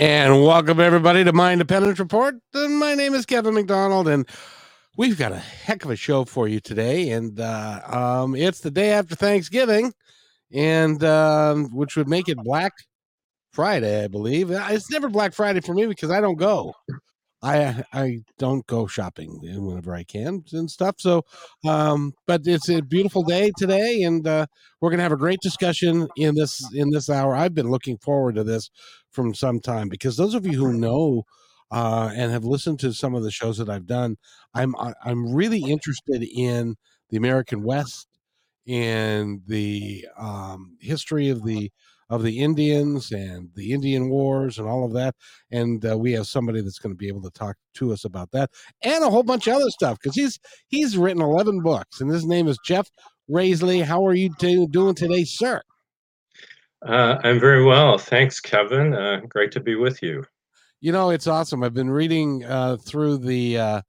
[0.00, 2.34] And welcome everybody to my Independence Report.
[2.54, 4.26] My name is Kevin McDonald, and
[4.96, 7.10] we've got a heck of a show for you today.
[7.10, 9.92] And uh, um, it's the day after Thanksgiving,
[10.54, 12.72] and um, which would make it Black
[13.52, 14.50] Friday, I believe.
[14.50, 16.72] Uh, it's never Black Friday for me because I don't go.
[17.42, 20.96] I I don't go shopping whenever I can and stuff.
[20.98, 21.24] So,
[21.66, 24.46] um, but it's a beautiful day today, and uh,
[24.80, 27.34] we're gonna have a great discussion in this in this hour.
[27.34, 28.70] I've been looking forward to this
[29.10, 31.24] from some time because those of you who know
[31.70, 34.16] uh, and have listened to some of the shows that I've done,
[34.54, 36.76] I'm I'm really interested in
[37.10, 38.08] the American West
[38.66, 41.70] and the um, history of the
[42.08, 45.14] of the Indians and the Indian Wars and all of that.
[45.52, 48.32] And uh, we have somebody that's going to be able to talk to us about
[48.32, 48.50] that
[48.82, 52.26] and a whole bunch of other stuff because he's he's written eleven books and his
[52.26, 52.88] name is Jeff
[53.30, 53.84] Rasley.
[53.84, 55.62] How are you do, doing today, sir?
[56.86, 58.94] Uh, I'm very well, thanks, Kevin.
[58.94, 60.24] Uh, great to be with you.
[60.80, 61.62] You know, it's awesome.
[61.62, 63.80] I've been reading uh, through the uh,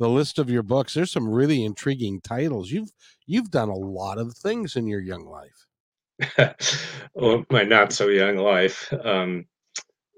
[0.00, 0.94] the list of your books.
[0.94, 2.70] There's some really intriguing titles.
[2.70, 2.90] You've
[3.26, 6.56] you've done a lot of things in your young life.
[7.14, 8.92] well, my not so young life.
[9.04, 9.46] Um,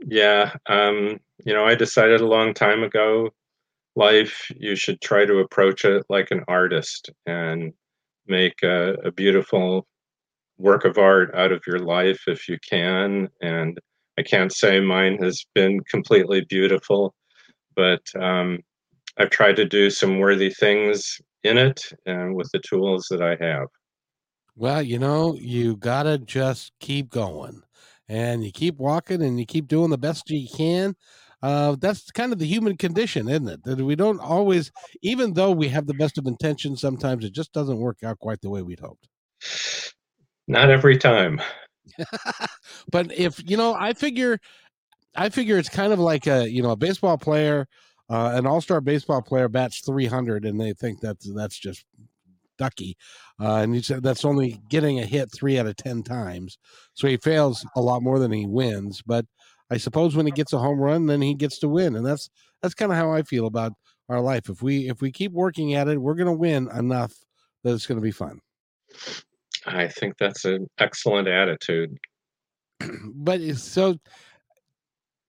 [0.06, 3.30] yeah, um, you know, I decided a long time ago,
[3.94, 7.72] life you should try to approach it like an artist and
[8.27, 9.86] make a, a beautiful
[10.62, 13.28] work of art out of your life if you can.
[13.42, 13.78] And
[14.18, 17.14] I can't say mine has been completely beautiful,
[17.75, 18.60] but um,
[19.19, 23.37] I've tried to do some worthy things in it and with the tools that I
[23.44, 23.69] have.
[24.54, 27.62] Well, you know, you got to just keep going
[28.08, 30.94] and you keep walking and you keep doing the best you can.
[31.42, 33.64] Uh, that's kind of the human condition, isn't it?
[33.64, 34.70] That we don't always,
[35.03, 38.41] even though we have the best of intentions, sometimes it just doesn't work out quite
[38.42, 39.08] the way we'd hoped.
[40.52, 41.40] Not every time.
[42.92, 44.38] but if, you know, I figure,
[45.16, 47.66] I figure it's kind of like a, you know, a baseball player,
[48.10, 51.86] uh, an all-star baseball player bats 300 and they think that's, that's just
[52.58, 52.98] ducky.
[53.40, 56.58] Uh, and he said that's only getting a hit three out of 10 times.
[56.92, 59.00] So he fails a lot more than he wins.
[59.00, 59.24] But
[59.70, 61.96] I suppose when he gets a home run, then he gets to win.
[61.96, 62.28] And that's,
[62.60, 63.72] that's kind of how I feel about
[64.10, 64.50] our life.
[64.50, 67.14] If we, if we keep working at it, we're going to win enough
[67.64, 68.38] that it's going to be fun.
[69.67, 71.97] I think that's an excellent attitude.
[73.15, 73.97] but so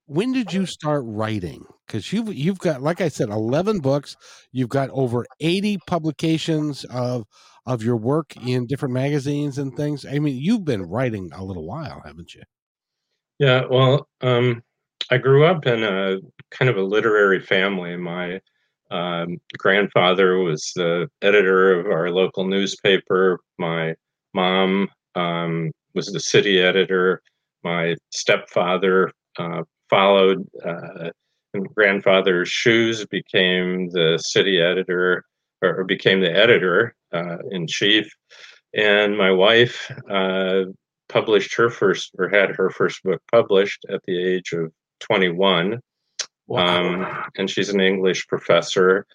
[0.06, 1.64] when did you start writing?
[1.86, 4.16] Because you've you've got like i said 11 books.
[4.52, 7.24] You've got over 80 publications of
[7.66, 10.04] of your work in different magazines and things.
[10.04, 12.42] I mean you've been writing a little while haven't you?
[13.38, 14.62] Yeah well um
[15.10, 16.18] i grew up in a
[16.50, 17.96] kind of a literary family.
[17.96, 18.40] My
[18.90, 23.40] um, grandfather was the editor of our local newspaper.
[23.58, 23.94] My
[24.34, 27.22] mom um, was the city editor.
[27.62, 31.10] My stepfather uh, followed uh,
[31.74, 35.24] grandfather's shoes became the city editor
[35.62, 38.12] or became the editor uh, in chief.
[38.74, 40.64] And my wife uh,
[41.08, 45.80] published her first or had her first book published at the age of 21
[46.46, 46.66] wow.
[46.66, 49.06] um, and she's an english professor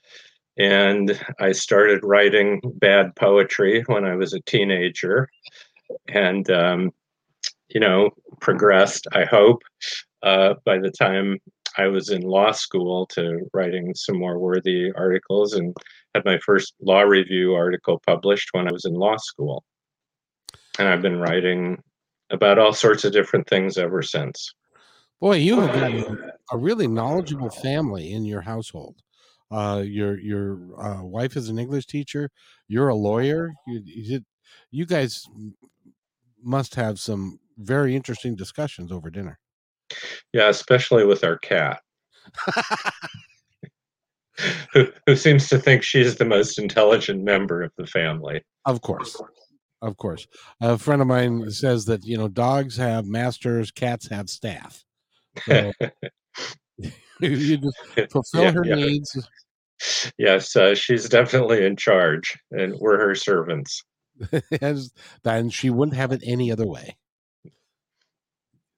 [0.59, 5.27] and i started writing bad poetry when i was a teenager
[6.09, 6.91] and um,
[7.69, 8.09] you know
[8.39, 9.63] progressed i hope
[10.23, 11.37] uh, by the time
[11.77, 15.75] I was in law school to writing some more worthy articles and
[16.13, 19.63] had my first law review article published when I was in law school.
[20.77, 21.81] And I've been writing
[22.31, 24.53] about all sorts of different things ever since.
[25.21, 26.17] Boy, you have got
[26.51, 28.95] a really knowledgeable family in your household.
[29.51, 32.29] Uh, your your uh, wife is an English teacher.
[32.67, 33.51] You're a lawyer.
[33.65, 34.21] You, you,
[34.71, 35.23] you guys
[36.43, 39.39] must have some very interesting discussions over dinner.
[40.33, 41.81] Yeah, especially with our cat.
[44.73, 48.43] who, who seems to think she's the most intelligent member of the family.
[48.65, 49.19] Of course.
[49.81, 50.27] Of course.
[50.61, 54.83] A friend of mine says that, you know, dogs have masters, cats have staff.
[55.45, 55.71] So
[57.19, 58.75] you just fulfill yeah, her yeah.
[58.75, 59.27] needs.
[60.17, 63.83] Yes, uh, she's definitely in charge, and we're her servants.
[65.31, 66.97] and she wouldn't have it any other way.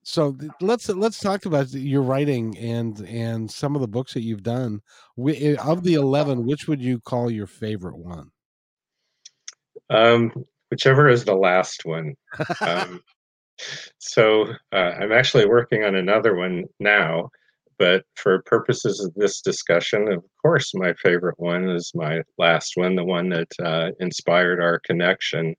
[0.03, 4.43] So let's let's talk about your writing and and some of the books that you've
[4.43, 4.81] done.
[5.27, 8.31] Eh, of the eleven, which would you call your favorite one?
[9.89, 10.31] Um,
[10.69, 12.15] whichever is the last one.
[12.61, 13.01] Um,
[13.99, 17.29] so uh, I'm actually working on another one now,
[17.81, 22.93] but for purposes of this discussion, of course, my favorite one is my last one,
[22.93, 25.55] the one that uh, inspired our connection,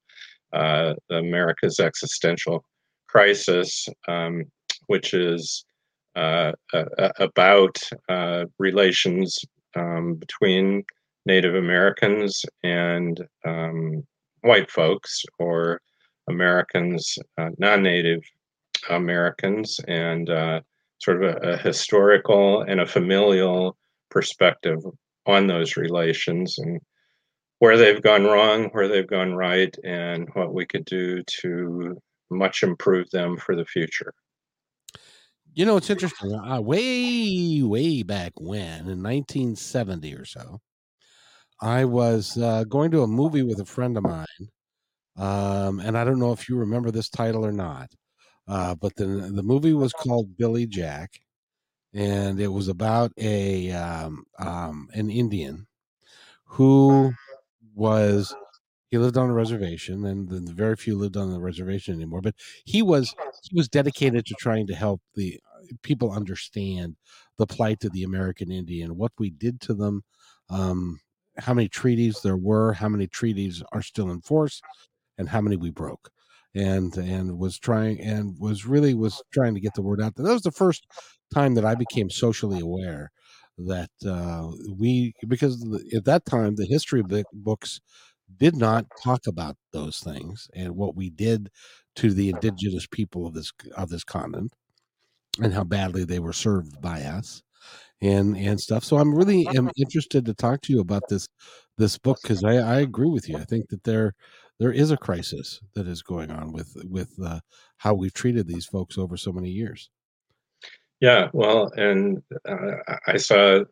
[0.52, 2.64] uh, America's existential
[3.08, 4.44] crisis, um,
[4.86, 5.64] which is
[6.14, 6.52] uh,
[7.18, 7.76] about
[8.08, 9.36] uh, relations
[9.74, 10.84] um, between
[11.26, 14.06] Native Americans and um,
[14.42, 15.80] white folks or
[16.28, 18.22] Americans, uh, non native
[18.90, 20.60] Americans, and uh,
[21.02, 23.76] sort of a, a, historical and a familial
[24.10, 24.78] perspective
[25.26, 26.80] on those relations and
[27.58, 31.96] where they've gone wrong, where they've gone right, and what we could do to
[32.30, 34.12] much improve them for the future.
[35.54, 36.34] You know, it's interesting.
[36.34, 40.60] Uh, way, way back when, in 1970 or so,
[41.60, 44.26] I was uh, going to a movie with a friend of mine,
[45.16, 47.90] um, and I don't know if you remember this title or not,
[48.48, 51.20] uh, but the the movie was called Billy Jack,
[51.94, 55.66] and it was about a um, um, an Indian
[56.46, 57.12] who
[57.74, 58.34] was
[58.90, 62.22] he lived on a reservation, and the very few lived on the reservation anymore.
[62.22, 63.14] But he was
[63.50, 66.96] he was dedicated to trying to help the uh, people understand
[67.38, 70.04] the plight of the American Indian, what we did to them,
[70.50, 71.00] um,
[71.38, 74.60] how many treaties there were, how many treaties are still in force,
[75.18, 76.11] and how many we broke.
[76.54, 80.16] And and was trying and was really was trying to get the word out.
[80.16, 80.86] That was the first
[81.32, 83.10] time that I became socially aware
[83.58, 85.64] that uh, we because
[85.94, 87.02] at that time the history
[87.32, 87.80] books
[88.38, 91.50] did not talk about those things and what we did
[91.96, 94.52] to the indigenous people of this of this continent
[95.42, 97.42] and how badly they were served by us
[98.02, 98.84] and and stuff.
[98.84, 101.28] So I'm really am interested to talk to you about this
[101.78, 103.36] this book because I, I agree with you.
[103.38, 104.14] I think that there
[104.62, 107.40] there is a crisis that is going on with with uh,
[107.78, 109.90] how we've treated these folks over so many years.
[111.00, 112.76] Yeah, well, and uh,
[113.08, 113.64] I saw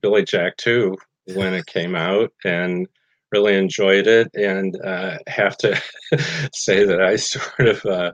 [0.00, 0.96] Billy Jack too
[1.34, 2.88] when it came out, and
[3.30, 5.80] really enjoyed it and uh, have to
[6.54, 8.12] say that I sort of uh,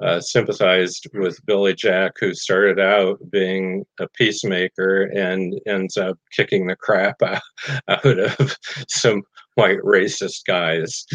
[0.00, 6.66] uh, sympathized with Billy Jack, who started out being a peacemaker and ends up kicking
[6.66, 7.42] the crap out,
[7.88, 8.56] out of
[8.88, 9.22] some
[9.54, 11.06] white racist guys.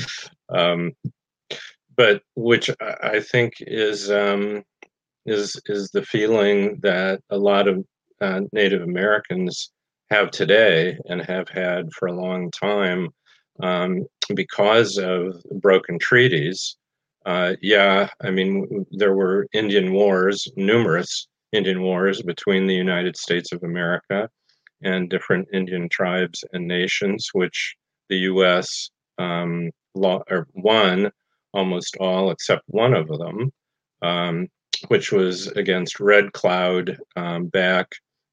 [0.51, 0.91] Um,
[1.95, 2.69] but which
[3.01, 4.63] I think is um,
[5.25, 7.83] is is the feeling that a lot of
[8.21, 9.71] uh, Native Americans
[10.09, 13.09] have today and have had for a long time
[13.61, 14.05] um,
[14.35, 16.77] because of broken treaties.
[17.25, 23.51] Uh, yeah, I mean, there were Indian wars, numerous Indian wars between the United States
[23.51, 24.29] of America
[24.83, 27.75] and different Indian tribes and nations, which
[28.09, 28.89] the U.S.
[29.17, 31.11] Um, law, or won
[31.53, 33.51] almost all except one of them,
[34.01, 34.47] um,
[34.87, 37.87] which was against Red Cloud um, back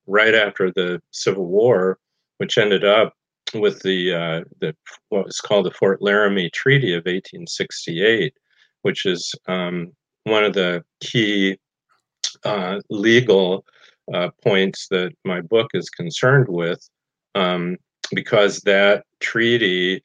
[0.06, 1.98] right after the Civil War,
[2.38, 3.12] which ended up
[3.54, 4.74] with the uh, the
[5.08, 8.34] what was called the Fort Laramie Treaty of 1868,
[8.82, 9.92] which is um,
[10.24, 11.58] one of the key
[12.44, 13.64] uh, legal
[14.12, 16.88] uh, points that my book is concerned with,
[17.34, 17.76] um,
[18.12, 20.02] because that treaty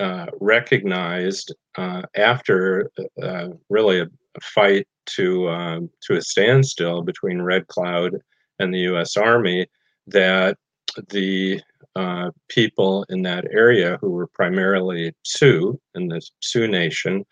[0.00, 2.90] uh, recognized uh, after
[3.22, 8.16] uh, really a, a, fight to um, to a standstill between Red Cloud
[8.58, 9.16] and the U.S.
[9.16, 9.66] Army
[10.06, 10.56] that
[11.10, 11.60] the
[11.96, 17.24] uh, people in that area who were primarily Sioux in the Sioux Nation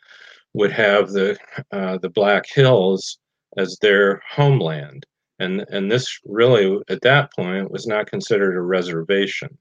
[0.54, 1.38] would have the
[1.72, 3.18] uh, the Black Hills
[3.56, 5.06] as their homeland,
[5.38, 9.56] and and this really at that point was not considered a reservation.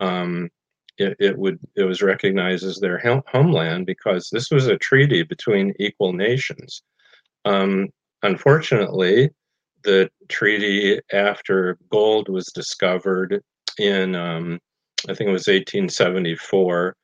[0.00, 0.48] Um,
[0.98, 5.74] it, it would it was recognized as their homeland because this was a treaty between
[5.78, 6.82] equal nations.
[7.44, 7.88] Um,
[8.22, 9.30] unfortunately,
[9.84, 13.42] the treaty after gold was discovered
[13.78, 14.60] in um,
[15.08, 16.96] I think it was 1874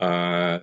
[0.00, 0.58] uh,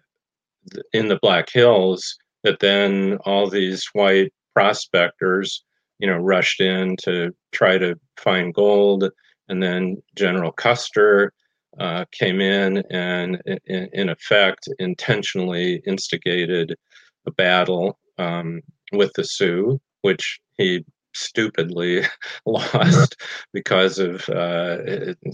[0.92, 5.64] in the Black Hills that then all these white prospectors,
[6.00, 9.10] you know, rushed in to try to find gold,
[9.48, 11.34] and then General Custer
[11.80, 16.76] uh, came in and, in, in, effect, intentionally instigated
[17.26, 18.62] a battle um,
[18.92, 22.04] with the Sioux, which he stupidly
[22.46, 23.16] lost
[23.54, 24.78] because of uh,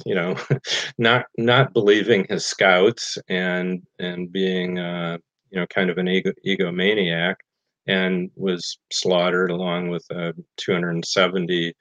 [0.05, 0.35] you know
[0.97, 5.17] not not believing his scouts and and being uh,
[5.51, 7.35] you know, kind of an ego, egomaniac
[7.87, 11.73] and was slaughtered along with uh, 270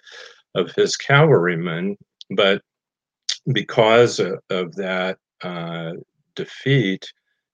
[0.55, 1.97] of his cavalrymen.
[2.31, 2.63] But
[3.53, 5.93] because of, that uh,
[6.35, 7.11] defeat,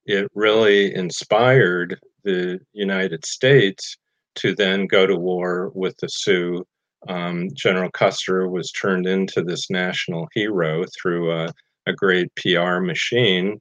[0.07, 3.97] it really inspired the United States
[4.37, 6.67] to then go to war with the Sioux.
[7.09, 11.49] Um, General Custer was turned into this national hero through a,
[11.87, 13.61] a great PR machine.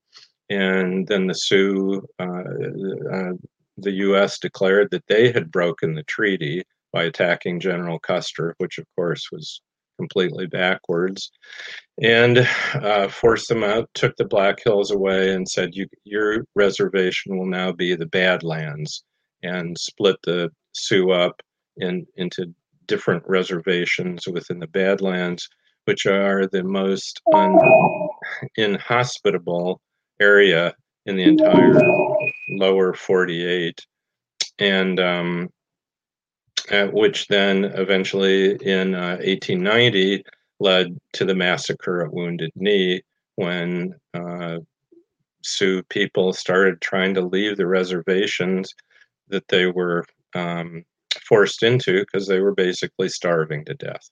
[0.50, 3.34] And then the Sioux, uh, uh,
[3.78, 4.40] the U.S.
[4.40, 9.62] declared that they had broken the treaty by attacking General Custer, which of course was
[9.98, 11.32] completely backwards,
[12.02, 15.72] and uh, forced them out, took the Black Hills away, and said,
[16.04, 19.04] Your reservation will now be the Badlands,
[19.44, 21.42] and split the Sioux up
[21.78, 22.54] in, into
[22.88, 25.48] different reservations within the Badlands,
[25.86, 27.60] which are the most un-
[28.58, 29.82] inhospitable
[30.20, 30.74] area
[31.06, 31.74] in the entire
[32.50, 33.80] lower 48.
[34.60, 35.50] And um,
[36.72, 40.24] which then eventually in uh, 1890
[40.60, 43.02] led to the massacre at Wounded Knee
[43.36, 44.60] when uh,
[45.44, 48.74] Sioux people started trying to leave the reservations
[49.30, 50.06] that they were
[50.36, 50.84] um,
[51.28, 54.10] forced into because they were basically starving to death.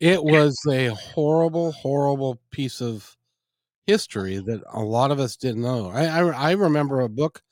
[0.00, 3.16] It was a horrible, horrible piece of
[3.86, 5.90] history that a lot of us didn't know.
[5.90, 7.42] I, I, I remember a book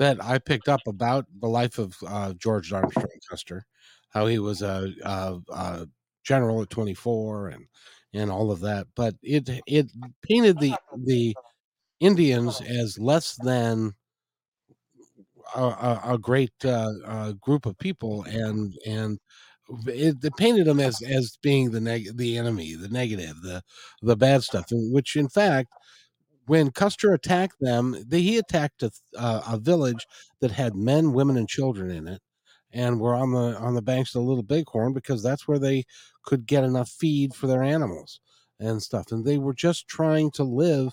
[0.00, 3.66] that I picked up about the life of uh, George Armstrong Custer,
[4.08, 5.86] how he was a, a, a,
[6.24, 7.66] general at 24 and
[8.14, 8.86] and all of that.
[8.96, 9.90] But it it
[10.22, 11.36] painted the the
[12.00, 13.92] Indians as less than
[15.54, 19.18] a, a great uh, group of people, and and
[19.86, 23.62] it, it, painted them as as being the neg- the enemy, the negative, the
[24.00, 25.68] the bad stuff, which in fact
[26.50, 30.04] when Custer attacked them, they, he attacked a, uh, a village
[30.40, 32.20] that had men, women, and children in it,
[32.72, 35.84] and were on the on the banks of the Little Bighorn because that's where they
[36.24, 38.18] could get enough feed for their animals
[38.58, 39.12] and stuff.
[39.12, 40.92] And they were just trying to live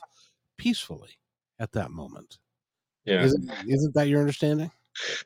[0.58, 1.18] peacefully
[1.58, 2.38] at that moment.
[3.06, 4.70] Yeah, isn't, isn't that your understanding?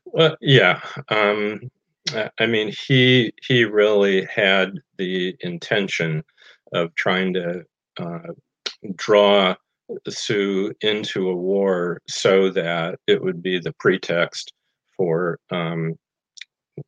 [0.06, 0.80] Well, yeah.
[1.10, 1.70] Um,
[2.40, 6.24] I mean, he he really had the intention
[6.72, 7.66] of trying to
[8.00, 8.32] uh,
[8.96, 9.56] draw
[10.08, 14.54] Sioux into a war so that it would be the pretext
[14.98, 15.96] for um,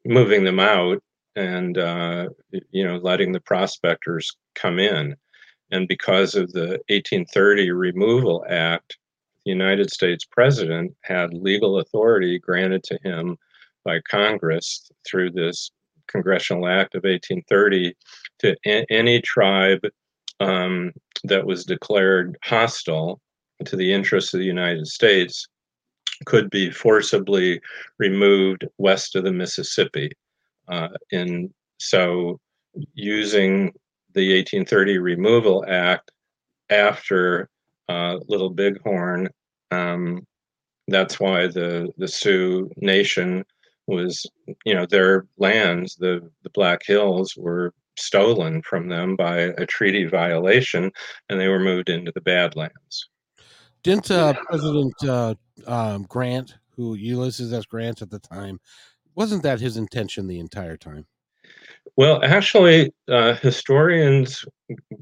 [0.05, 1.01] moving them out
[1.35, 2.29] and uh,
[2.71, 5.15] you know letting the prospectors come in.
[5.71, 8.97] And because of the 1830 Removal Act,
[9.45, 13.37] the United States president had legal authority granted to him
[13.83, 15.71] by Congress through this
[16.07, 17.95] Congressional Act of 1830
[18.39, 19.81] to a- any tribe
[20.43, 20.91] um,
[21.23, 23.21] that was declared hostile
[23.65, 25.47] to the interests of the United States
[26.25, 27.61] could be forcibly
[27.97, 30.11] removed west of the Mississippi.
[30.67, 32.39] Uh, and so,
[32.93, 33.71] using
[34.13, 36.11] the 1830 Removal Act
[36.69, 37.49] after
[37.89, 39.29] uh, Little Bighorn,
[39.71, 40.25] um,
[40.87, 43.43] that's why the, the Sioux Nation
[43.87, 44.25] was,
[44.65, 50.05] you know, their lands, the, the Black Hills, were stolen from them by a treaty
[50.05, 50.91] violation,
[51.29, 53.09] and they were moved into the Badlands.
[53.83, 55.35] Didn't uh, President uh,
[55.67, 57.65] um, Grant, who Ulysses S.
[57.65, 58.59] Grant at the time,
[59.15, 61.05] wasn't that his intention the entire time?
[61.95, 64.43] Well, actually, uh, historians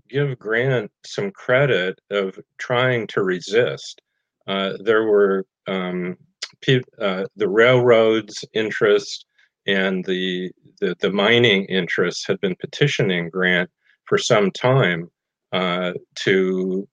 [0.09, 4.01] give Grant some credit of trying to resist.
[4.47, 6.17] Uh, there were um,
[6.61, 9.25] pe- uh, the railroads' interest
[9.67, 13.69] and the, the, the mining interests had been petitioning Grant
[14.05, 15.09] for some time
[15.51, 16.87] uh, to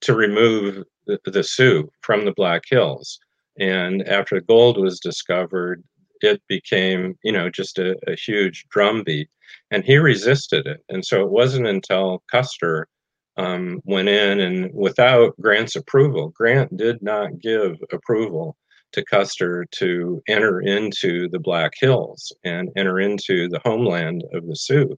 [0.00, 3.18] to remove the, the, Sioux from the Black Hills.
[3.58, 5.82] And after gold was discovered,
[6.20, 9.28] it became you know just a, a huge drumbeat,
[9.70, 10.82] and he resisted it.
[10.88, 12.88] And so it wasn't until Custer
[13.36, 18.56] um, went in and without Grant's approval, Grant did not give approval
[18.94, 24.56] to Custer to enter into the Black Hills and enter into the homeland of the
[24.56, 24.96] Sioux.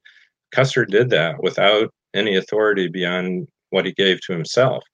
[0.53, 4.85] Custer did that without any authority beyond what he gave to himself.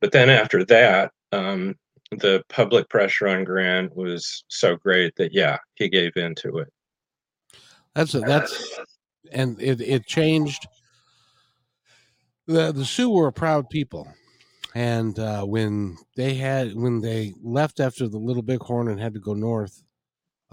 [0.00, 1.74] But then after that, um,
[2.10, 6.68] the public pressure on Grant was so great that yeah, he gave in to it.
[7.94, 8.80] That's a, that's
[9.32, 10.66] and it it changed.
[12.46, 14.08] The the Sioux were a proud people
[14.78, 19.18] and uh, when they had when they left after the Little Bighorn and had to
[19.18, 19.82] go north,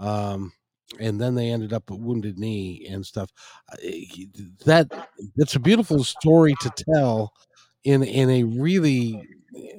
[0.00, 0.52] um,
[0.98, 3.30] and then they ended up at Wounded Knee and stuff.
[3.72, 3.76] Uh,
[4.64, 4.88] that
[5.36, 7.32] that's a beautiful story to tell
[7.84, 9.22] in in a really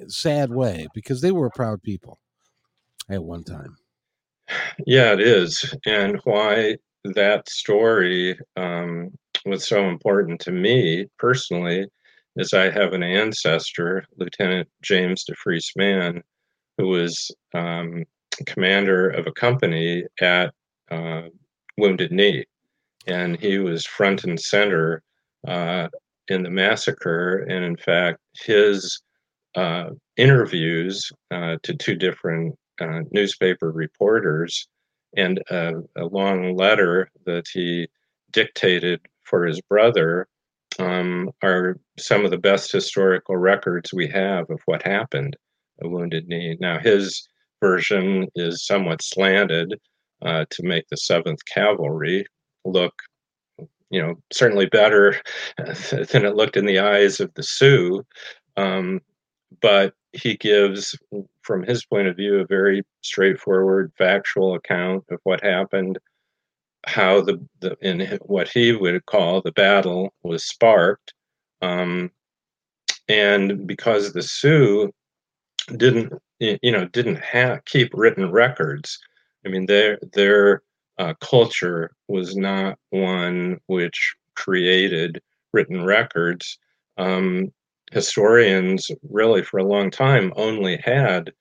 [0.06, 2.18] sad way because they were a proud people
[3.10, 3.76] at one time.
[4.86, 5.74] Yeah, it is.
[5.84, 9.10] And why that story um,
[9.44, 11.86] was so important to me personally
[12.38, 16.22] is I have an ancestor, Lieutenant James DeFries Mann,
[16.78, 18.04] who was um,
[18.46, 20.54] commander of a company at
[20.90, 21.22] uh,
[21.76, 22.44] Wounded Knee.
[23.06, 25.02] And he was front and center
[25.46, 25.88] uh,
[26.28, 27.38] in the massacre.
[27.38, 29.02] And in fact, his
[29.56, 34.68] uh, interviews uh, to two different uh, newspaper reporters
[35.16, 37.88] and a, a, long letter that he
[38.30, 40.28] dictated for his brother
[40.78, 45.36] um, are some of the best historical records we have of what happened
[45.80, 46.56] at Wounded Knee.
[46.60, 47.28] Now, his
[47.60, 49.74] version is somewhat slanted
[50.22, 52.24] uh, to make the 7th Cavalry
[52.64, 52.94] look,
[53.90, 55.16] you know, certainly better
[55.56, 58.04] than it looked in the eyes of the Sioux.
[58.56, 59.00] Um,
[59.62, 60.96] but he gives,
[61.42, 65.98] from his point of view, a very straightforward, factual account of what happened,
[66.88, 71.14] how the, the in what he would call the battle was sparked,
[71.62, 72.10] um,
[73.08, 74.92] and because the Sioux
[75.76, 78.98] didn't, you know, didn't have keep written records.
[79.44, 80.62] I mean, their their
[80.98, 85.20] uh, culture was not one which created
[85.52, 86.58] written records.
[86.96, 87.52] Um,
[87.92, 91.32] historians really for a long time only had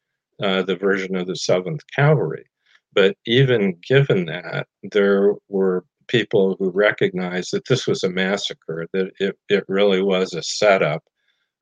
[0.42, 2.46] uh, the version of the 7th Cavalry.
[2.94, 9.12] But even given that, there were people who recognized that this was a massacre, that
[9.20, 11.03] it, it really was a setup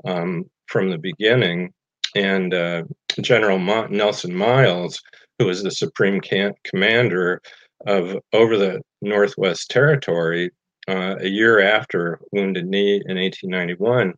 [0.06, 1.74] um, from the beginning.
[2.16, 2.84] And uh,
[3.20, 5.02] General Ma- Nelson Miles,
[5.40, 7.42] who was the supreme can- commander
[7.88, 10.52] of over the Northwest Territory,
[10.88, 14.14] uh, a year after Wounded Knee in 1891,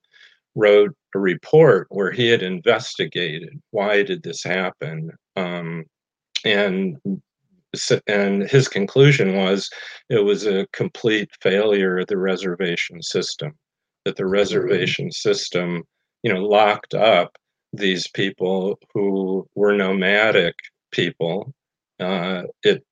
[0.56, 5.86] wrote a report where he had investigated why did this happen um,
[6.46, 6.98] and
[8.08, 9.70] and his conclusion was
[10.10, 13.54] it was a complete failure of the reservation system
[14.06, 15.84] that the reservation system
[16.24, 17.38] you know locked up
[17.74, 20.56] these people who were nomadic
[20.92, 21.54] people.
[22.00, 22.84] Uh, it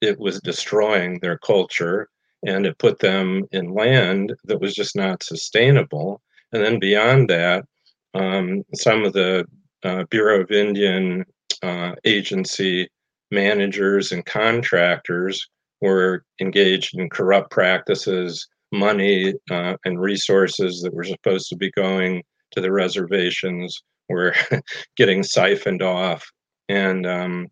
[0.00, 2.08] it was destroying their culture
[2.46, 6.20] and it put them in land that was just not sustainable.
[6.52, 7.64] And then beyond that,
[8.12, 9.46] um, some of the
[9.82, 11.24] uh, Bureau of Indian
[11.62, 12.88] uh, Agency
[13.34, 15.48] managers and contractors
[15.80, 22.22] were engaged in corrupt practices, money uh, and resources that were supposed to be going
[22.52, 24.34] to the reservations were
[24.96, 26.24] getting siphoned off.
[26.68, 27.48] And um,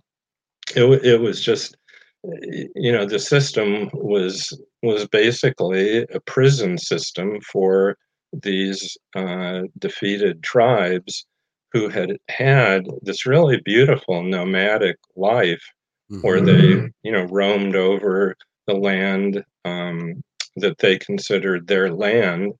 [0.74, 1.76] it, it was just
[2.74, 7.96] you know the system was was basically a prison system for
[8.32, 11.26] these uh, defeated tribes
[11.72, 15.62] who had had this really beautiful nomadic life
[16.10, 16.20] mm-hmm.
[16.20, 20.22] where they, you know, roamed over the land um,
[20.56, 22.52] that they considered their land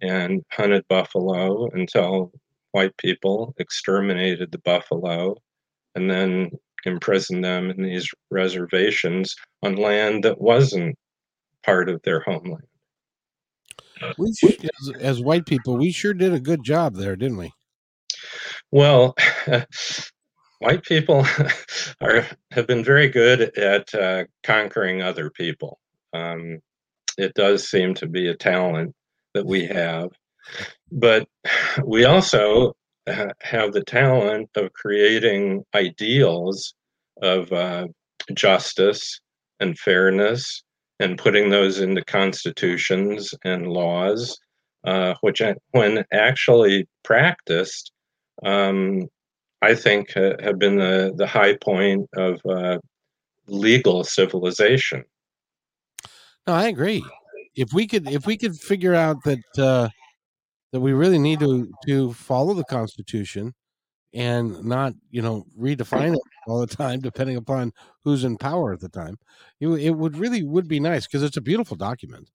[0.00, 2.30] and hunted buffalo until
[2.72, 5.34] white people exterminated the buffalo
[5.94, 6.50] and then
[6.84, 10.96] imprisoned them in these reservations on land that wasn't
[11.64, 12.62] part of their homeland
[14.16, 17.52] we as, as, white people, we sure did a good job there, didn't we?
[18.70, 19.14] Well,
[20.58, 21.26] white people
[22.00, 25.78] are have been very good at uh, conquering other people.
[26.12, 26.60] Um,
[27.16, 28.94] it does seem to be a talent
[29.34, 30.10] that we have,
[30.92, 31.26] but
[31.84, 32.74] we also
[33.40, 36.74] have the talent of creating ideals
[37.22, 37.86] of uh,
[38.34, 39.20] justice
[39.60, 40.62] and fairness
[41.00, 44.38] and putting those into constitutions and laws,
[44.84, 47.92] uh, which, when actually practiced,
[48.44, 49.08] um,
[49.62, 52.78] I think uh, have been the, the high point of uh,
[53.46, 55.04] legal civilization.
[56.46, 57.04] No, I agree.
[57.54, 59.88] If we could, if we could figure out that uh,
[60.72, 63.54] that we really need to to follow the Constitution
[64.14, 67.72] and not you know redefine it all the time depending upon
[68.04, 69.18] who's in power at the time
[69.60, 72.30] it, it would really would be nice because it's a beautiful document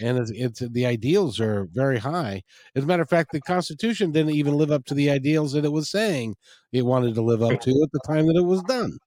[0.00, 2.42] and it's, it's, the ideals are very high.
[2.74, 5.64] As a matter of fact the constitution didn't even live up to the ideals that
[5.64, 6.36] it was saying
[6.72, 8.98] it wanted to live up to at the time that it was done.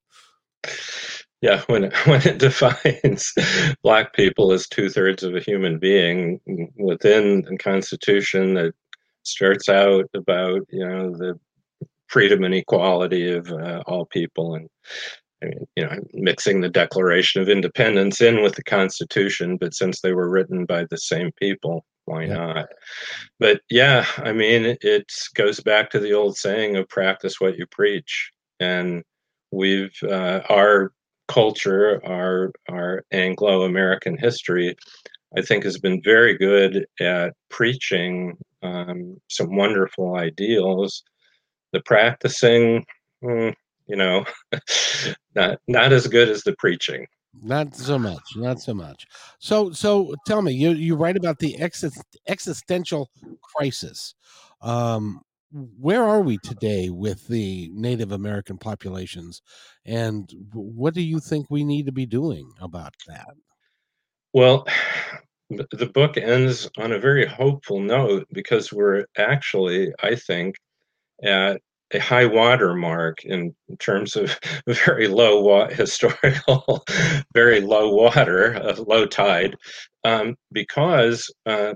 [1.41, 3.33] Yeah when it, when it defines
[3.83, 6.39] black people as two-thirds of a human being
[6.77, 8.73] within the constitution that
[9.23, 11.39] starts out about you know the
[12.07, 14.67] freedom and equality of uh, all people and
[15.43, 20.01] I mean, you know, mixing the Declaration of Independence in with the Constitution, but since
[20.01, 22.35] they were written by the same people, Why yeah.
[22.35, 22.69] not?
[23.39, 27.65] But yeah, I mean, it goes back to the old saying of practice what you
[27.67, 28.31] preach.
[28.59, 29.03] And
[29.51, 30.91] we've, uh, our
[31.27, 34.75] culture, our, our Anglo American history,
[35.37, 41.03] I think has been very good at preaching um, some wonderful ideals.
[41.71, 42.85] The practicing,
[43.23, 43.53] mm,
[43.91, 44.25] you know,
[45.35, 47.05] not not as good as the preaching.
[47.43, 48.23] Not so much.
[48.35, 49.05] Not so much.
[49.39, 51.61] So so tell me, you you write about the
[52.27, 53.09] existential
[53.55, 54.15] crisis.
[54.61, 59.41] Um, where are we today with the Native American populations,
[59.85, 63.35] and what do you think we need to be doing about that?
[64.33, 64.65] Well,
[65.49, 70.55] the book ends on a very hopeful note because we're actually, I think,
[71.23, 71.61] at
[71.93, 76.83] a high water mark in terms of very low wa- historical,
[77.33, 79.55] very low water, uh, low tide,
[80.03, 81.73] um, because uh,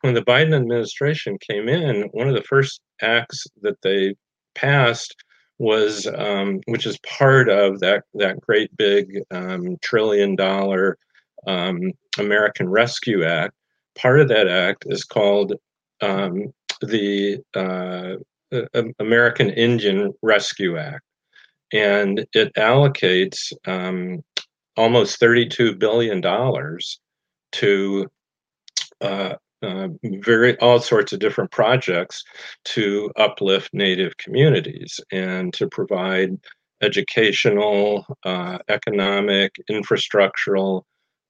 [0.00, 4.14] when the Biden administration came in, one of the first acts that they
[4.54, 5.14] passed
[5.58, 10.98] was, um, which is part of that that great big um, trillion dollar
[11.46, 13.54] um, American Rescue Act.
[13.94, 15.54] Part of that act is called
[16.00, 18.16] um, the uh,
[18.98, 21.02] American Indian Rescue Act,
[21.72, 24.22] and it allocates um,
[24.76, 26.22] almost $32 billion
[27.52, 28.06] to
[29.00, 32.22] uh, uh, very all sorts of different projects
[32.64, 36.38] to uplift Native communities and to provide
[36.82, 40.82] educational, uh, economic, infrastructural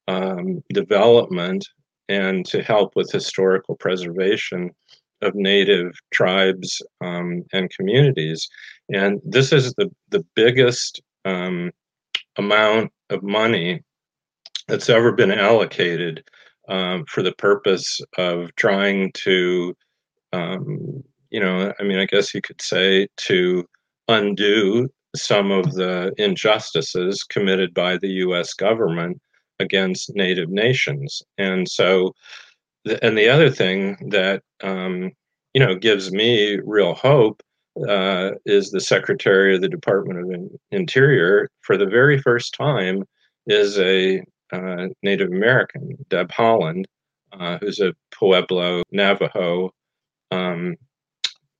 [0.08, 1.66] um, development
[2.08, 4.70] and to help with historical preservation
[5.26, 8.48] of native tribes um, and communities.
[8.92, 11.70] And this is the, the biggest um,
[12.36, 13.82] amount of money
[14.68, 16.24] that's ever been allocated
[16.68, 19.74] um, for the purpose of trying to,
[20.32, 23.64] um, you know, I mean, I guess you could say to
[24.08, 29.20] undo some of the injustices committed by the US government
[29.60, 31.22] against native nations.
[31.38, 32.14] And so,
[33.02, 35.12] and the other thing that um,
[35.52, 37.42] you know gives me real hope
[37.88, 43.04] uh, is the Secretary of the Department of Interior for the very first time
[43.46, 46.84] is a uh, Native American, Deb Haaland,
[47.32, 49.70] uh, who's a Pueblo Navajo
[50.30, 50.76] um,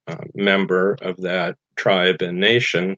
[0.07, 2.97] uh, member of that tribe and nation.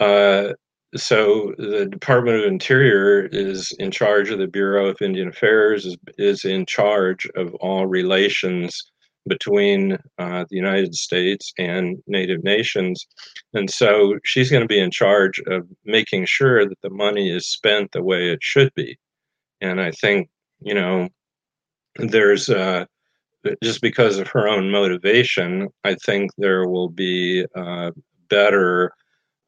[0.00, 0.52] Uh,
[0.94, 5.96] so the Department of Interior is in charge of the Bureau of Indian Affairs, is,
[6.18, 8.92] is in charge of all relations
[9.28, 13.06] between uh, the United States and Native nations.
[13.54, 17.48] And so she's going to be in charge of making sure that the money is
[17.48, 18.98] spent the way it should be.
[19.60, 20.28] And I think,
[20.60, 21.08] you know,
[21.96, 22.84] there's uh,
[23.62, 27.92] just because of her own motivation, I think there will be uh,
[28.28, 28.92] better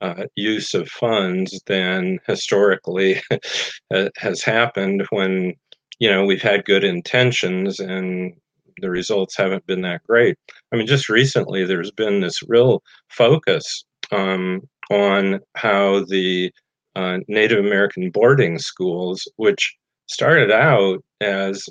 [0.05, 3.21] uh, use of funds than historically
[4.19, 5.55] has happened when
[5.99, 8.35] you know we've had good intentions and
[8.81, 10.37] the results haven't been that great.
[10.73, 16.53] I mean, just recently there's been this real focus um, on how the
[16.97, 19.75] uh, Native American boarding schools, which
[20.07, 21.65] started out as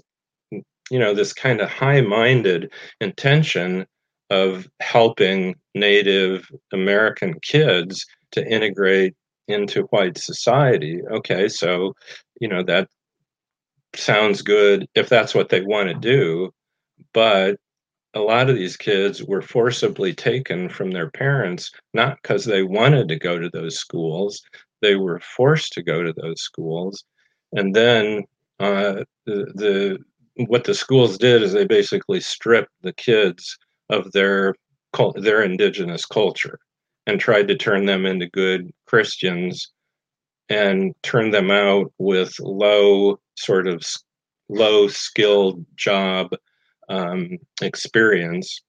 [0.89, 3.85] you know this kind of high-minded intention
[4.29, 9.15] of helping Native American kids to integrate
[9.47, 11.01] into white society.
[11.11, 11.95] Okay, so
[12.39, 12.87] you know that
[13.95, 16.51] sounds good if that's what they want to do,
[17.13, 17.57] but
[18.13, 23.07] a lot of these kids were forcibly taken from their parents not because they wanted
[23.07, 24.41] to go to those schools
[24.81, 27.03] they were forced to go to those schools
[27.53, 28.23] and then
[28.59, 29.97] uh, the, the
[30.47, 33.57] what the schools did is they basically stripped the kids
[33.89, 34.53] of their
[35.15, 36.59] their indigenous culture
[37.07, 39.71] and tried to turn them into good Christians
[40.49, 43.83] and turn them out with low sort of
[44.49, 46.31] low skilled job
[46.89, 48.61] um, experience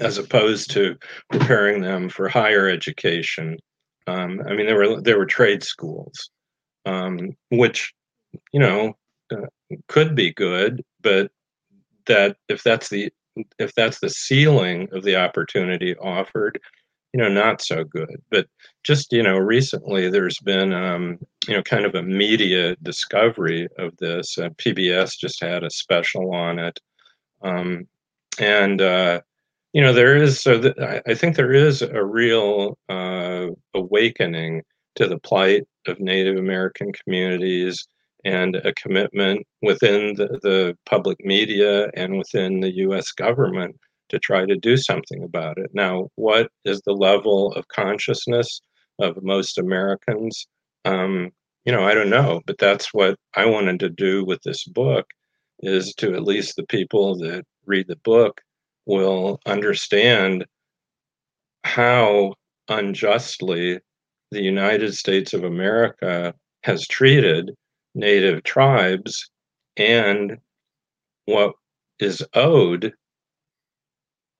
[0.00, 0.96] as opposed to
[1.30, 3.58] preparing them for higher education.
[4.06, 6.30] Um, I mean, there were there were trade schools,
[6.84, 7.92] um, which
[8.52, 8.96] you know
[9.32, 9.46] uh,
[9.88, 11.30] could be good, but
[12.06, 13.10] that if that's the
[13.58, 16.60] if that's the ceiling of the opportunity offered,
[17.16, 18.22] you know, not so good.
[18.30, 18.46] But
[18.84, 23.96] just, you know, recently there's been, um, you know, kind of a media discovery of
[23.96, 24.36] this.
[24.36, 26.78] Uh, PBS just had a special on it.
[27.40, 27.88] Um,
[28.38, 29.22] and, uh,
[29.72, 30.74] you know, there is, so th-
[31.06, 34.60] I think there is a real uh, awakening
[34.96, 37.88] to the plight of Native American communities
[38.26, 43.74] and a commitment within the, the public media and within the US government
[44.08, 45.70] to try to do something about it.
[45.74, 48.60] Now, what is the level of consciousness
[48.98, 50.46] of most Americans?
[50.84, 51.30] Um,
[51.64, 55.06] you know, I don't know, but that's what I wanted to do with this book
[55.60, 58.40] is to at least the people that read the book
[58.86, 60.44] will understand
[61.64, 62.34] how
[62.68, 63.80] unjustly
[64.30, 67.52] the United States of America has treated
[67.94, 69.28] native tribes
[69.76, 70.36] and
[71.24, 71.54] what
[71.98, 72.92] is owed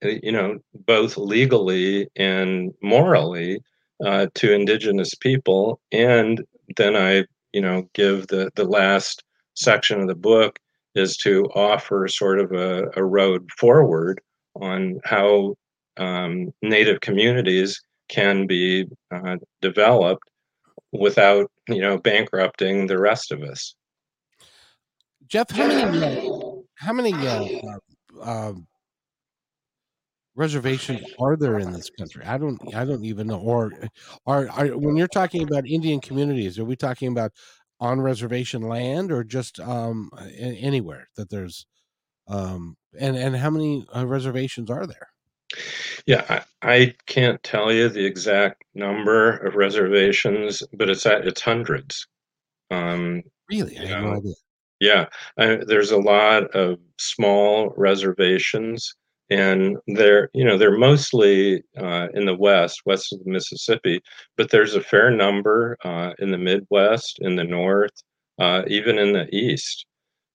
[0.03, 3.61] you know both legally and morally
[4.05, 6.45] uh, to indigenous people and
[6.77, 10.59] then i you know give the the last section of the book
[10.95, 14.21] is to offer sort of a, a road forward
[14.57, 15.55] on how
[15.99, 20.29] um, native communities can be uh, developed
[20.93, 23.75] without you know bankrupting the rest of us.
[25.27, 27.79] Jeff, how many uh, how many uh,
[28.23, 28.53] uh,
[30.37, 32.25] reservations are there in this country?
[32.25, 33.41] I don't I don't even know.
[33.41, 33.73] Or
[34.27, 37.33] are, are when you're talking about Indian communities, are we talking about
[37.81, 41.67] on reservation land or just um, anywhere that there's
[42.29, 45.09] um, and and how many uh, reservations are there?
[46.07, 51.41] Yeah, I, I, can't tell you the exact number of reservations, but it's at it's
[51.41, 52.07] hundreds.
[52.71, 54.35] Um, really, I have know, no idea.
[54.81, 55.07] Yeah,
[55.39, 58.95] I, there's a lot of small reservations,
[59.31, 64.01] and they're you know they're mostly uh, in the west, west of the Mississippi,
[64.37, 68.03] but there's a fair number uh, in the Midwest, in the North,
[68.39, 69.87] uh, even in the East.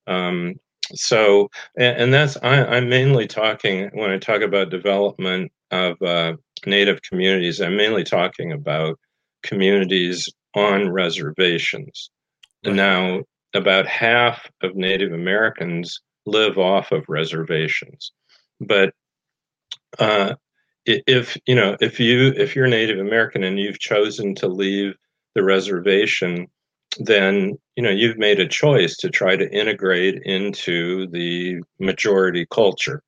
[0.08, 0.56] Um,
[0.96, 6.34] so and, and that's I, am mainly talking when i talk about development of uh,
[6.66, 9.00] native communities i'm mainly talking about
[9.44, 12.12] communities on reservations
[12.66, 12.76] right.
[12.76, 13.22] now
[13.54, 18.12] about half of native americans live off of reservations
[18.62, 18.93] but
[20.00, 20.36] uh,
[20.86, 24.95] if you know if you if you're native american and you've chosen to leave
[25.36, 26.47] the reservation
[27.00, 33.02] then you know you've made a choice to try to integrate into the majority culture.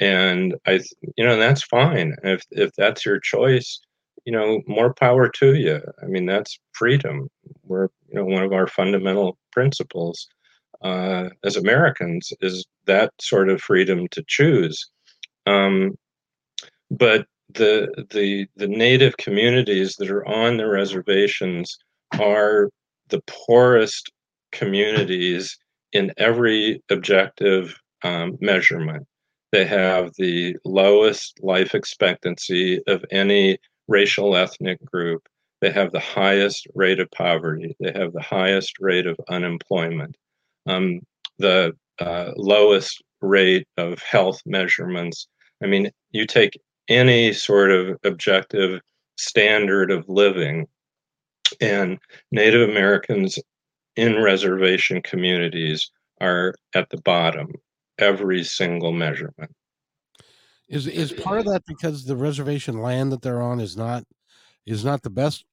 [0.00, 0.80] And i
[1.16, 2.14] you know that's fine.
[2.22, 3.80] If if that's your choice
[4.24, 5.80] you know more power to you.
[6.02, 7.28] I mean that's freedom.
[7.64, 10.28] We're you know one of our fundamental principles
[10.82, 14.90] uh, as americans is that sort of freedom to choose
[15.46, 15.96] um,
[16.90, 21.78] but the the the native communities that are on the reservations
[22.18, 22.70] are
[23.08, 24.10] the poorest
[24.52, 25.56] communities
[25.92, 29.06] in every objective um, measurement.
[29.52, 33.58] They have the lowest life expectancy of any
[33.88, 35.22] racial ethnic group.
[35.60, 37.76] They have the highest rate of poverty.
[37.80, 40.16] They have the highest rate of unemployment,
[40.66, 41.00] um,
[41.38, 45.28] the uh, lowest rate of health measurements.
[45.62, 48.80] I mean, you take any sort of objective
[49.16, 50.66] standard of living
[51.60, 51.98] and
[52.30, 53.38] Native Americans
[53.96, 57.48] in reservation communities are at the bottom
[57.98, 59.50] every single measurement.
[60.68, 64.04] Is is part of that because the reservation land that they're on is not
[64.66, 65.44] is not the best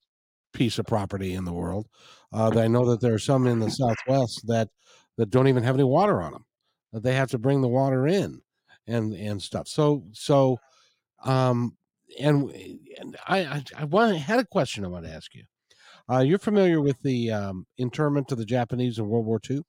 [0.54, 1.88] piece of property in the world?
[2.32, 4.70] Uh, I know that there are some in the Southwest that
[5.18, 6.46] that don't even have any water on them.
[6.92, 8.42] That they have to bring the water in
[8.88, 9.68] and and stuff.
[9.68, 10.60] So so
[11.24, 11.78] um
[12.20, 12.50] and,
[13.00, 15.44] and I I, I want had a question I want to ask you.
[16.10, 19.62] Uh, you're familiar with the um, internment of the Japanese in World War II?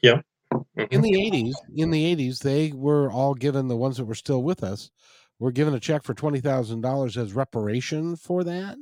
[0.00, 0.20] Yeah.
[0.54, 0.84] Mm-hmm.
[0.92, 4.44] In the 80s, in the 80s, they were all given the ones that were still
[4.44, 4.92] with us
[5.38, 8.76] were given a check for twenty thousand dollars as reparation for that.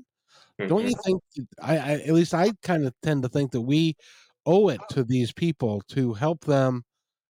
[0.58, 0.68] Mm-hmm.
[0.68, 1.22] Don't you think?
[1.62, 3.96] I, I at least I kind of tend to think that we
[4.46, 6.84] owe it to these people to help them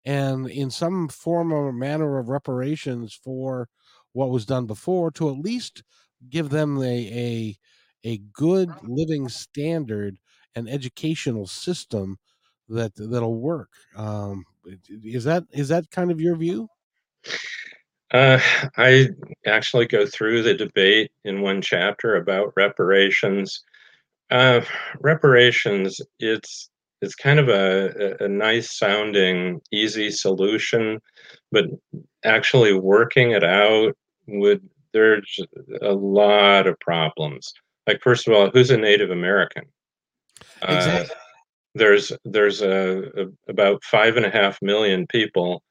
[0.04, 3.68] and in some form or manner of reparations for
[4.12, 5.82] what was done before to at least
[6.28, 7.56] give them a, a
[8.04, 10.18] a good living standard
[10.54, 12.18] and educational system
[12.68, 13.70] that that'll work.
[13.96, 14.44] Um,
[14.88, 16.68] is that is that kind of your view?
[18.12, 18.38] Uh,
[18.76, 19.08] I
[19.46, 23.64] actually go through the debate in one chapter about reparations.
[24.30, 24.62] Uh,
[25.00, 26.70] reparations, it's
[27.02, 31.00] it's kind of a, a nice sounding, easy solution,
[31.50, 31.66] but
[32.24, 33.94] actually working it out
[34.28, 35.40] would there's
[35.80, 37.52] a lot of problems.
[37.86, 39.64] Like first of all who's a native american?
[40.62, 41.14] Uh, exactly.
[41.14, 41.18] Uh,
[41.74, 45.62] there's there's a, a, about five and a half million people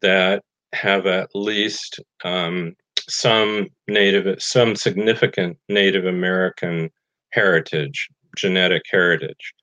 [0.00, 2.74] that have at least um,
[3.08, 6.90] some native some significant native american
[7.32, 9.54] heritage genetic heritage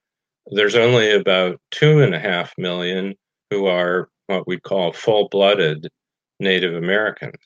[0.52, 3.16] there's only about two and a half million
[3.50, 5.88] who are what we call full-blooded
[6.40, 7.38] Native Americans.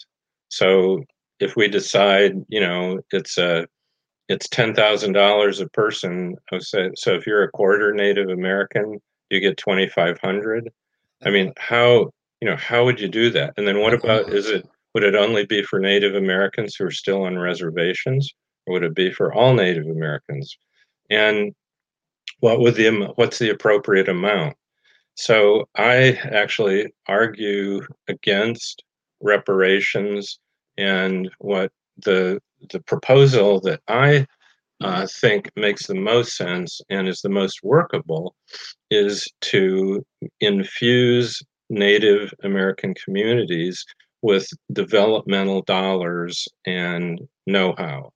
[0.50, 1.04] So
[1.40, 3.68] if we decide, you know, it's a
[4.28, 6.36] it's ten thousand dollars a person.
[6.52, 10.70] Oh, so, so if you're a quarter Native American, you get twenty five hundred.
[11.26, 13.54] I mean, how you know how would you do that?
[13.58, 16.92] And then what about is it would it only be for Native Americans who are
[16.92, 18.34] still on reservations,
[18.66, 20.58] or would it be for all Native Americans?
[21.10, 21.54] And
[22.40, 24.56] what would the what's the appropriate amount?
[25.16, 28.84] So I actually argue against
[29.22, 30.40] reparations
[30.78, 34.26] and what the the proposal that I
[34.82, 38.36] uh, think makes the most sense and is the most workable
[38.92, 40.06] is to
[40.42, 43.86] infuse Native American communities
[44.22, 48.12] with developmental dollars and know-how.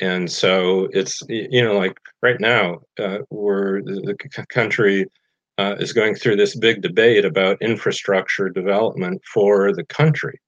[0.00, 4.16] And so it's you know like right now uh, we're the
[4.48, 5.06] country
[5.58, 10.40] uh, is going through this big debate about infrastructure development for the country.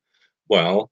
[0.49, 0.91] Well,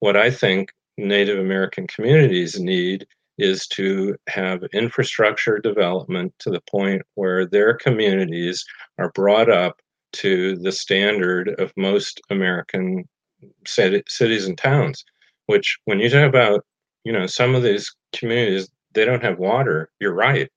[0.00, 3.06] what I think Native American communities need
[3.38, 8.64] is to have infrastructure development to the point where their communities
[8.98, 9.80] are brought up
[10.12, 13.08] to the standard of most American
[13.66, 15.04] cities and towns.
[15.46, 16.64] Which, when you talk about,
[17.04, 19.90] you know, some of these communities, they don't have water.
[20.00, 20.48] You're right.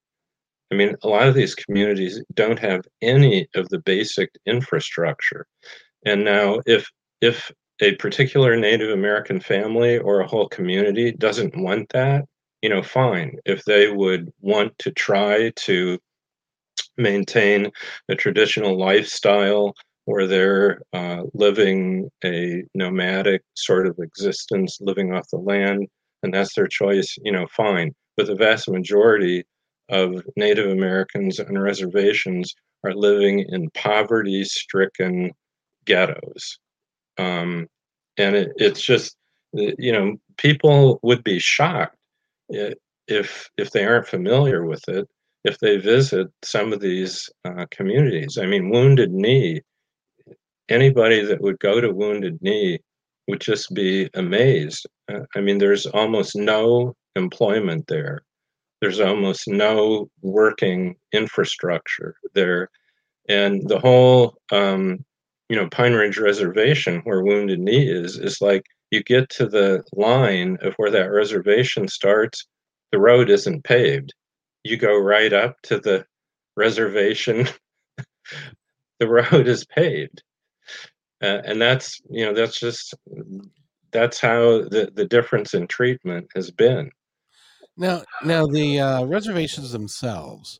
[0.71, 5.45] I mean, a lot of these communities don't have any of the basic infrastructure.
[6.05, 6.89] And now, if
[7.21, 7.51] if
[7.81, 12.25] a particular Native American family or a whole community doesn't want that,
[12.61, 13.37] you know, fine.
[13.45, 15.99] If they would want to try to
[16.97, 17.71] maintain
[18.09, 19.73] a traditional lifestyle
[20.05, 25.87] where they're uh, living a nomadic sort of existence, living off the land,
[26.23, 27.93] and that's their choice, you know, fine.
[28.17, 29.43] But the vast majority
[29.89, 35.31] of Native Americans on reservations are living in poverty stricken
[35.85, 36.57] ghettos.
[37.17, 37.67] Um,
[38.17, 39.15] and it, it's just,
[39.53, 41.97] you know, people would be shocked
[42.49, 45.07] if if they aren't familiar with it
[45.43, 48.37] if they visit some of these uh, communities.
[48.37, 49.61] I mean, Wounded Knee.
[50.69, 52.79] Anybody that would go to Wounded Knee
[53.27, 54.85] would just be amazed.
[55.11, 58.21] Uh, I mean, there's almost no employment there.
[58.81, 62.69] There's almost no working infrastructure there,
[63.29, 65.05] and the whole um,
[65.49, 69.83] you know Pine Ridge Reservation where Wounded Knee is is like you get to the
[69.93, 72.45] line of where that reservation starts,
[72.91, 74.13] the road isn't paved.
[74.63, 76.05] You go right up to the
[76.55, 77.47] reservation,
[78.99, 80.21] the road is paved.
[81.23, 82.93] Uh, and that's you know that's just
[83.91, 86.91] that's how the the difference in treatment has been
[87.77, 90.59] now now the uh, reservations themselves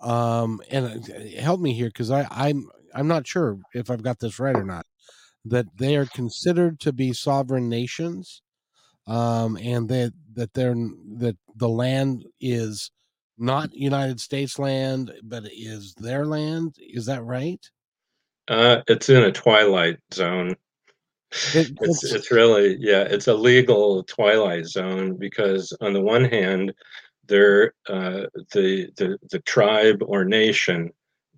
[0.00, 4.18] um and uh, help me here because i i'm I'm not sure if I've got
[4.18, 4.86] this right or not,
[5.44, 8.42] that they are considered to be sovereign nations,
[9.06, 12.90] um, and that that they're that the land is
[13.38, 16.76] not United States land, but is their land.
[16.78, 17.64] Is that right?
[18.48, 20.56] Uh, it's in a twilight zone.
[21.54, 26.24] It, it's, it's, it's really yeah, it's a legal twilight zone because on the one
[26.24, 26.72] hand,
[27.26, 30.90] they're uh, the the the tribe or nation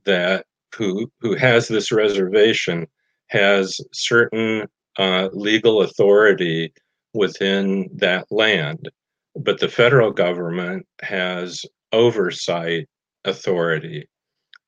[0.05, 0.47] that
[0.77, 2.87] who who has this reservation
[3.29, 4.69] has certain
[4.99, 6.73] uh, legal authority
[7.15, 8.89] within that land,
[9.37, 12.89] but the federal government has oversight
[13.25, 14.09] authority.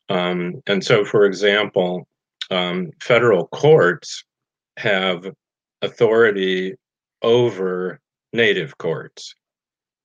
[0.09, 2.07] Um, and so, for example,
[2.53, 4.25] um, federal courts
[4.77, 5.27] have
[5.81, 6.75] authority
[7.23, 7.99] over
[8.33, 9.35] native courts,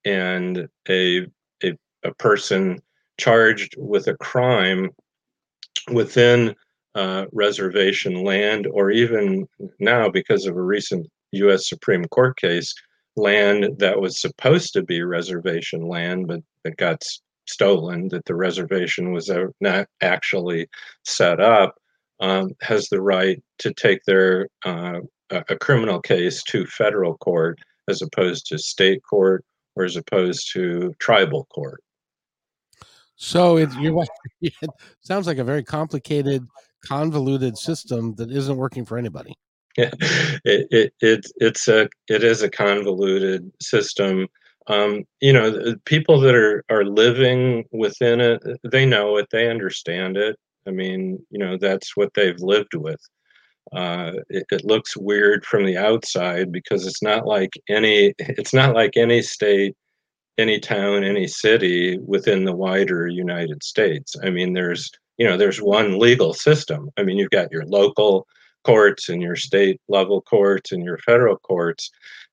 [0.04, 1.26] and a,
[1.62, 1.72] a,
[2.04, 2.80] a person
[3.18, 4.90] charged with a crime
[5.92, 6.54] within
[6.94, 9.46] uh, reservation land, or even
[9.78, 11.68] now, because of a recent U.S.
[11.68, 12.74] Supreme Court case,
[13.16, 17.02] land that was supposed to be reservation land, but it got
[17.46, 19.30] stolen, that the reservation was
[19.60, 20.68] not actually
[21.04, 21.74] set up,
[22.20, 25.00] um, has the right to take their uh,
[25.30, 27.58] a criminal case to federal court
[27.88, 29.44] as opposed to state court
[29.76, 31.82] or as opposed to tribal court.
[33.16, 33.68] So it,
[34.40, 36.46] it sounds like a very complicated,
[36.84, 39.34] convoluted system that isn't working for anybody.
[39.76, 44.28] Yeah, it, it, it it's a it is a convoluted system.
[44.66, 50.16] Um, you know, people that are are living within it, they know it, they understand
[50.16, 50.36] it.
[50.68, 53.00] I mean, you know, that's what they've lived with.
[53.72, 58.74] Uh, it, it, looks weird from the outside because it's not like any it's not
[58.74, 59.76] like any state
[60.38, 64.14] any town, any city within the wider United States.
[64.22, 66.90] I mean, there's you know there's one legal system.
[66.96, 68.26] I mean, you've got your local
[68.64, 71.90] courts and your state level courts and your federal courts,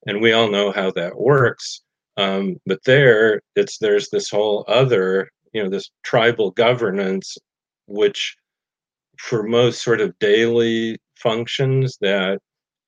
[0.07, 1.81] and we all know how that works.
[2.17, 7.37] Um, but there, it's there's this whole other you know this tribal governance,
[7.87, 8.35] which
[9.19, 12.39] for most sort of daily functions that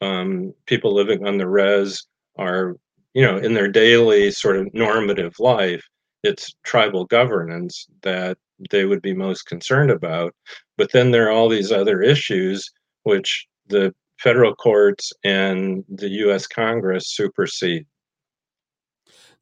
[0.01, 2.05] um, people living on the res
[2.37, 2.75] are
[3.17, 5.83] you know, in their daily sort of normative life,
[6.21, 8.37] it's tribal governance that
[8.69, 10.35] they would be most concerned about.
[10.77, 12.69] But then there are all these other issues
[13.05, 17.87] which the federal courts and the US Congress supersede.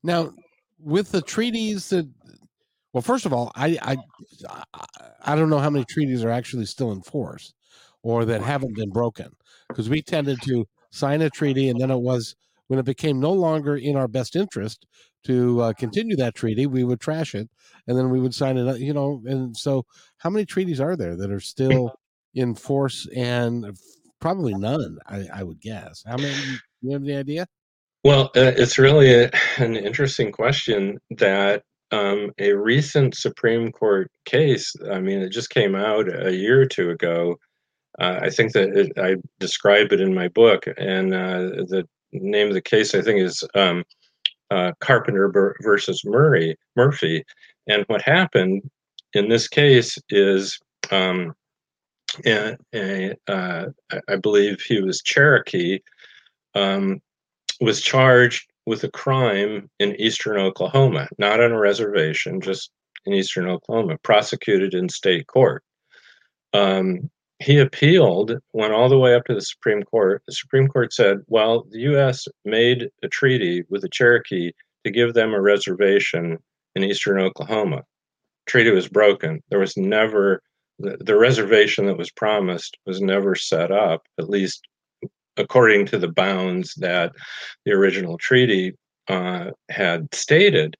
[0.03, 0.31] Now,
[0.79, 2.07] with the treaties that
[2.95, 3.97] well, first of all, I I
[5.21, 7.53] I don't know how many treaties are actually still in force
[8.03, 9.35] or that haven't been broken
[9.67, 12.37] because we tended to sign a treaty and then it was
[12.67, 14.85] when it became no longer in our best interest
[15.25, 17.49] to uh, continue that treaty, we would trash it,
[17.85, 18.79] and then we would sign it.
[18.79, 19.85] You know, and so
[20.19, 21.91] how many treaties are there that are still
[22.33, 23.09] in force?
[23.13, 23.77] And
[24.21, 24.99] probably none.
[25.05, 26.01] I, I would guess.
[26.07, 26.33] How many?
[26.81, 27.45] You have any idea?
[28.05, 34.73] Well, uh, it's really a, an interesting question that um, a recent Supreme Court case.
[34.91, 37.37] I mean, it just came out a year or two ago.
[37.99, 42.47] Uh, I think that it, I describe it in my book, and uh, the name
[42.47, 43.83] of the case I think is um,
[44.51, 47.23] uh, Carpenter versus Murray Murphy,
[47.67, 48.69] and what happened
[49.13, 50.59] in this case is,
[50.91, 51.33] um,
[52.25, 52.55] uh,
[53.27, 55.79] I believe he was Cherokee,
[56.53, 57.01] um,
[57.61, 62.71] was charged with a crime in eastern Oklahoma, not on a reservation, just
[63.05, 65.63] in eastern Oklahoma, prosecuted in state court.
[66.53, 67.09] Um,
[67.39, 70.23] he appealed, went all the way up to the Supreme Court.
[70.25, 72.27] The Supreme Court said, well, the U.S.
[72.45, 74.51] made a treaty with the Cherokee
[74.85, 76.37] to give them a reservation
[76.75, 77.83] in eastern Oklahoma.
[78.45, 79.41] Treaty was broken.
[79.49, 80.41] There was never
[80.79, 84.67] the, the reservation that was promised was never set up, at least
[85.37, 87.11] according to the bounds that
[87.65, 88.73] the original treaty
[89.07, 90.75] uh, had stated.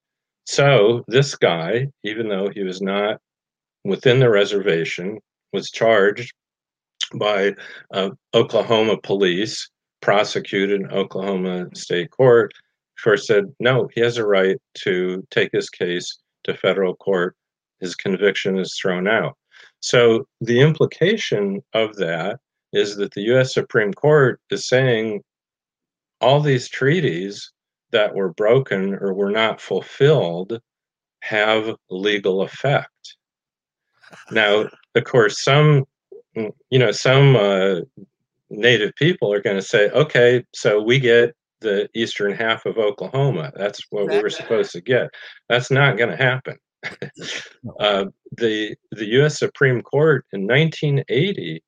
[0.45, 3.19] So this guy, even though he was not
[3.83, 5.19] within the reservation,
[5.53, 6.33] was charged
[7.15, 7.53] by
[7.93, 9.69] uh, Oklahoma police,
[10.01, 12.51] prosecuted in Oklahoma State Court,
[12.95, 17.35] first said, no, he has a right to take his case to federal court.
[17.79, 19.37] His conviction is thrown out.
[19.79, 22.39] So the implication of that
[22.74, 25.22] is that the US Supreme Court is saying
[26.22, 27.51] all these treaties
[27.91, 30.59] that were broken or were not fulfilled
[31.22, 32.89] have legal effect.
[34.32, 35.86] Now, of course, some
[36.36, 37.82] you know, some uh,
[38.49, 43.51] native people are going to say, okay, so we get the eastern half of Oklahoma.
[43.55, 45.09] That's what we were supposed to get.
[45.49, 46.57] That's not going to happen.
[47.80, 48.05] uh,
[48.38, 49.39] the the U.S.
[49.39, 51.63] Supreme Court in 1980,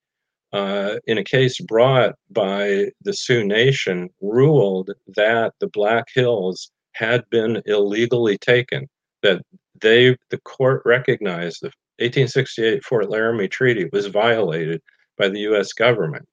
[0.58, 7.24] uh, in a case brought by the Sioux Nation, ruled that the Black Hills had
[7.30, 8.88] been illegally taken.
[9.22, 9.41] That
[9.82, 11.68] they the court recognized the
[11.99, 14.82] 1868 Fort Laramie Treaty was violated
[15.18, 16.28] by the US government.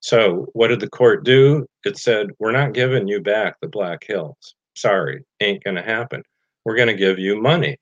[0.00, 1.66] So, what did the court do?
[1.84, 4.54] It said, We're not giving you back the Black Hills.
[4.76, 6.22] Sorry, ain't going to happen.
[6.64, 7.78] We're going to give you money.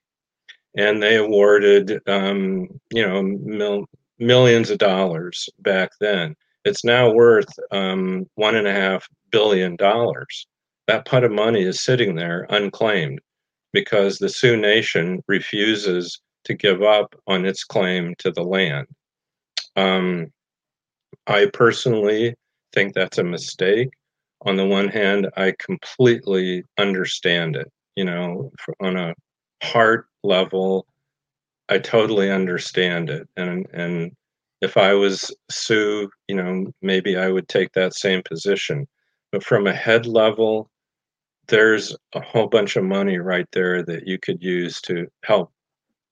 [0.76, 3.86] And they awarded, um, you know, mil-
[4.18, 6.34] millions of dollars back then.
[6.64, 10.46] It's now worth um, one and a half billion dollars.
[10.86, 13.20] That pot of money is sitting there unclaimed
[13.72, 18.86] because the Sioux Nation refuses to give up on its claim to the land.
[19.76, 20.32] Um,
[21.26, 22.34] I personally
[22.72, 23.88] think that's a mistake.
[24.46, 27.70] On the one hand, I completely understand it.
[27.96, 29.14] You know, on a
[29.62, 30.86] heart level,
[31.68, 33.28] I totally understand it.
[33.36, 34.12] And and
[34.60, 38.86] if I was Sioux, you know, maybe I would take that same position.
[39.32, 40.70] But from a head level,
[41.48, 45.52] there's a whole bunch of money right there that you could use to help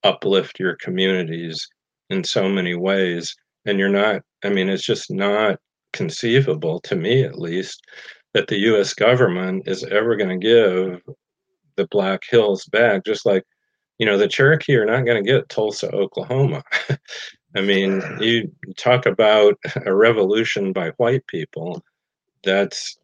[0.05, 1.69] uplift your communities
[2.11, 3.35] in so many ways
[3.67, 5.59] and you're not i mean it's just not
[5.93, 7.81] conceivable to me at least
[8.35, 11.01] that the US government is ever going to give
[11.77, 13.45] the Black Hills back just like
[13.99, 16.63] you know the Cherokee are not going to get Tulsa Oklahoma
[17.57, 21.83] I mean you talk about a revolution by white people
[22.45, 22.97] that's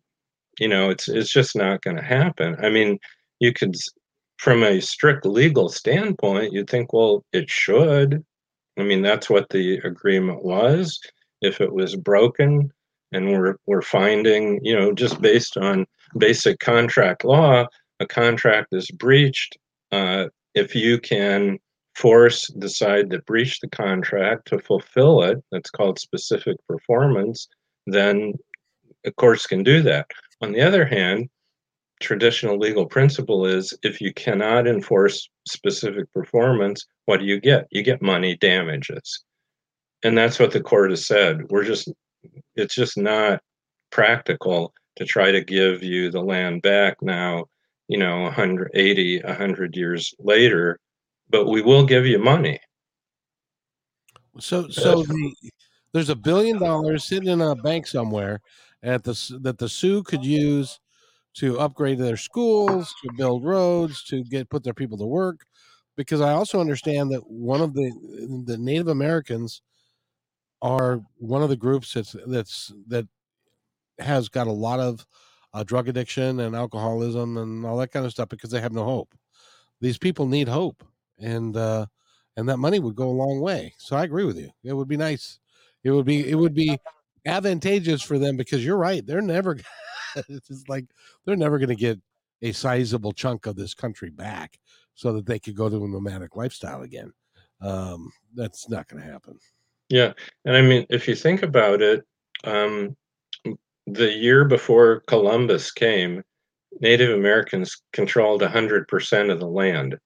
[0.58, 2.98] you know it's it's just not going to happen I mean
[3.40, 3.76] you could
[4.38, 8.24] from a strict legal standpoint, you'd think, well, it should.
[8.78, 10.98] I mean, that's what the agreement was.
[11.42, 12.72] If it was broken,
[13.12, 15.86] and we're we're finding, you know, just based on
[16.16, 17.66] basic contract law,
[18.00, 19.56] a contract is breached,
[19.92, 21.58] uh, if you can
[21.94, 27.48] force the side that breached the contract to fulfill it, that's called specific performance,
[27.86, 28.32] then
[29.04, 30.06] the courts can do that.
[30.40, 31.28] On the other hand,
[32.00, 37.66] traditional legal principle is if you cannot enforce specific performance, what do you get?
[37.70, 39.24] You get money damages.
[40.04, 41.50] And that's what the court has said.
[41.50, 41.90] We're just,
[42.54, 43.40] it's just not
[43.90, 47.46] practical to try to give you the land back now,
[47.88, 50.78] you know, 180, 100 years later,
[51.30, 52.60] but we will give you money.
[54.38, 55.34] So, so the,
[55.92, 58.40] there's a billion dollars sitting in a bank somewhere
[58.82, 60.78] at the that the Sioux could use
[61.34, 65.40] to upgrade their schools, to build roads, to get put their people to work.
[65.96, 67.90] Because I also understand that one of the
[68.46, 69.62] the Native Americans
[70.62, 73.06] are one of the groups that's that's that
[73.98, 75.04] has got a lot of
[75.54, 78.84] uh, drug addiction and alcoholism and all that kind of stuff because they have no
[78.84, 79.14] hope.
[79.80, 80.84] These people need hope,
[81.18, 81.86] and uh,
[82.36, 83.74] and that money would go a long way.
[83.78, 84.50] So I agree with you.
[84.64, 85.38] It would be nice.
[85.84, 86.78] It would be it would be
[87.26, 89.06] advantageous for them because you're right.
[89.06, 89.58] They're never
[90.28, 90.86] it's like
[91.24, 92.00] they're never going to get
[92.42, 94.58] a sizable chunk of this country back
[94.94, 97.12] so that they could go to a nomadic lifestyle again.
[97.60, 99.38] Um, that's not going to happen.
[99.88, 100.12] Yeah,
[100.44, 102.04] and I mean, if you think about it,
[102.44, 102.96] um,
[103.92, 106.22] the year before Columbus came,
[106.80, 109.98] Native Americans controlled 100% of the land.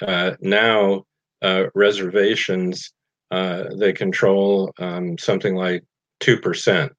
[0.00, 1.04] Uh, now,
[1.42, 2.92] uh, reservations,
[3.30, 5.84] uh, they control um, something like
[6.20, 6.90] 2%.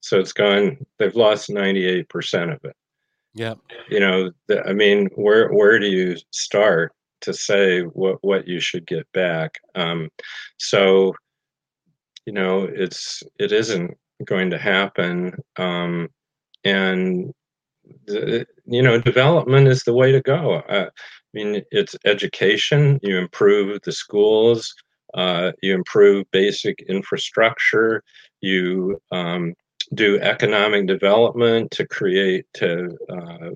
[0.00, 2.76] So it's gone, they've lost 98% of it.
[3.34, 3.54] Yeah.
[3.88, 8.60] You know, the, I mean, where, where do you start to say what, what you
[8.60, 9.54] should get back?
[9.74, 10.08] Um,
[10.58, 11.14] so,
[12.26, 15.34] you know, it's, it isn't going to happen.
[15.56, 16.08] Um,
[16.64, 17.32] and,
[18.06, 20.56] the, you know, development is the way to go.
[20.68, 24.74] Uh, I mean, it's education, you improve the schools,
[25.14, 28.02] uh, you improve basic infrastructure,
[28.40, 29.54] you um,
[29.94, 33.50] do economic development to create to uh,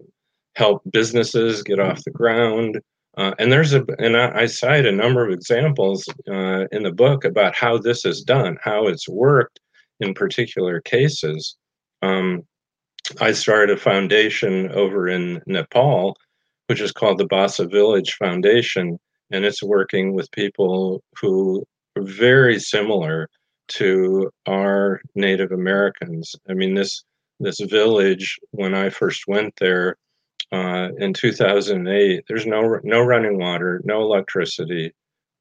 [0.56, 2.80] help businesses get off the ground.
[3.16, 6.92] Uh, and there's a and I, I, cite a number of examples uh, in the
[6.92, 9.60] book about how this is done, how it's worked
[10.00, 11.56] in particular cases.
[12.02, 12.42] Um,
[13.20, 16.16] I started a foundation over in Nepal,
[16.68, 18.98] which is called the Basa Village Foundation,
[19.30, 21.64] and it's working with people who
[21.96, 23.28] are very similar
[23.68, 26.34] to our Native Americans.
[26.48, 27.04] I mean, this
[27.40, 29.96] this village when I first went there
[30.52, 34.92] uh, in 2008, there's no no running water, no electricity,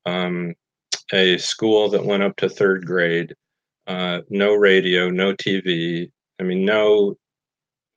[0.05, 0.55] um,
[1.13, 3.35] a school that went up to third grade,
[3.91, 6.09] uh, no radio, no TV.
[6.39, 7.17] I mean, no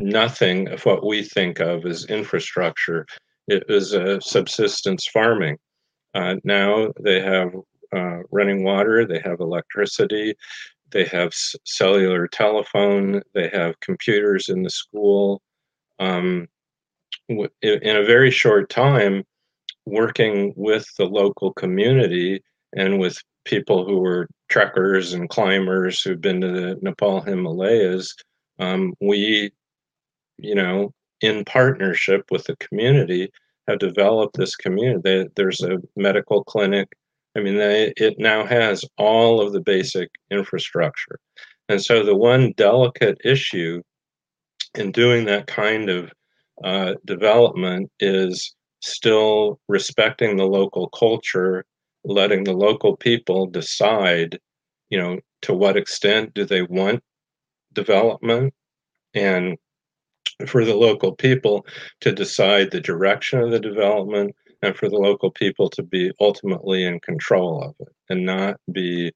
[0.00, 3.06] nothing of what we think of as infrastructure.
[3.46, 5.56] It was a subsistence farming.
[6.12, 7.54] Uh, now they have
[7.94, 10.34] uh, running water, they have electricity,
[10.90, 15.40] they have c- cellular telephone, they have computers in the school.
[16.00, 16.48] Um,
[17.28, 19.22] w- in a very short time,
[19.86, 22.42] working with the local community
[22.76, 28.14] and with people who were trekkers and climbers who've been to the Nepal Himalayas,
[28.58, 29.50] um, we,
[30.38, 33.30] you know, in partnership with the community,
[33.68, 35.26] have developed this community.
[35.36, 36.88] There's a medical clinic
[37.36, 41.18] I mean, they, it now has all of the basic infrastructure.
[41.68, 43.82] And so the one delicate issue
[44.76, 46.12] in doing that kind of
[46.62, 51.64] uh, development is still respecting the local culture,
[52.04, 54.38] letting the local people decide,
[54.90, 57.02] you know, to what extent do they want
[57.72, 58.54] development
[59.14, 59.56] and
[60.46, 61.66] for the local people
[62.00, 66.84] to decide the direction of the development and for the local people to be ultimately
[66.84, 69.12] in control of it and not be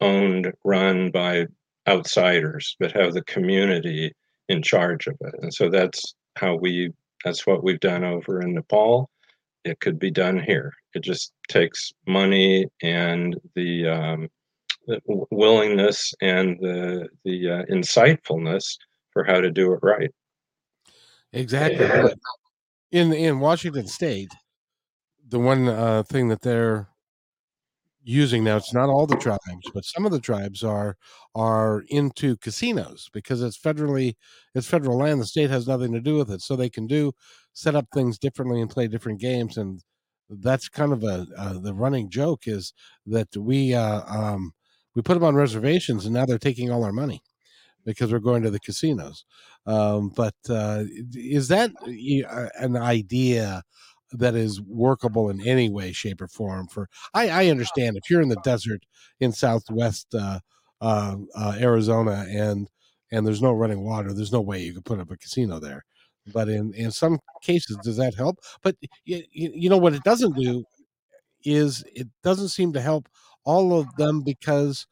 [0.00, 1.46] owned, run by
[1.88, 4.12] outsiders, but have the community
[4.48, 5.34] in charge of it.
[5.40, 6.92] And so that's how we,
[7.24, 9.08] that's what we've done over in Nepal.
[9.64, 10.72] It could be done here.
[10.94, 14.28] It just takes money and the, um,
[14.88, 15.00] the
[15.30, 18.78] willingness and the the uh, insightfulness
[19.12, 20.10] for how to do it right.
[21.32, 21.84] Exactly.
[21.84, 22.08] Yeah.
[22.90, 24.32] In in Washington State,
[25.28, 26.88] the one uh, thing that they're
[28.02, 30.96] using now it's not all the tribes but some of the tribes are
[31.34, 34.14] are into casinos because it's federally
[34.54, 37.12] it's federal land the state has nothing to do with it so they can do
[37.52, 39.82] set up things differently and play different games and
[40.30, 42.72] that's kind of a uh, the running joke is
[43.06, 44.52] that we uh, um,
[44.94, 47.22] we put them on reservations and now they're taking all our money
[47.84, 49.24] because we're going to the casinos.
[49.66, 50.84] Um, but uh,
[51.14, 51.70] is that
[52.58, 53.62] an idea
[54.12, 56.68] that is workable in any way, shape, or form?
[56.68, 58.82] For I, I understand if you're in the desert
[59.20, 60.40] in Southwest uh,
[60.80, 62.68] uh, uh, Arizona and
[63.10, 65.84] and there's no running water, there's no way you could put up a casino there.
[66.32, 68.38] But in in some cases, does that help?
[68.62, 70.64] But you, you know what it doesn't do
[71.44, 73.08] is it doesn't seem to help
[73.44, 74.86] all of them because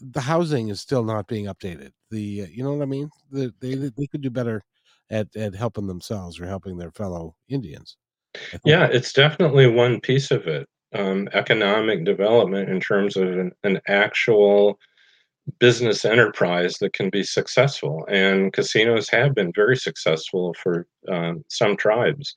[0.00, 1.92] the housing is still not being updated.
[2.10, 3.10] The uh, you know what I mean?
[3.30, 4.62] The, they they could do better
[5.10, 7.96] at at helping themselves or helping their fellow Indians.
[8.64, 10.68] Yeah, it's definitely one piece of it.
[10.94, 14.78] Um, economic development in terms of an, an actual
[15.58, 18.06] business enterprise that can be successful.
[18.08, 22.36] And casinos have been very successful for um, some tribes.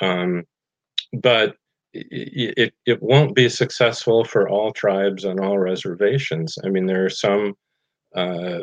[0.00, 0.44] Um,
[1.12, 1.56] but
[1.94, 6.56] it, it, won't be successful for all tribes on all reservations.
[6.64, 7.54] I mean, there are some,
[8.16, 8.60] uh,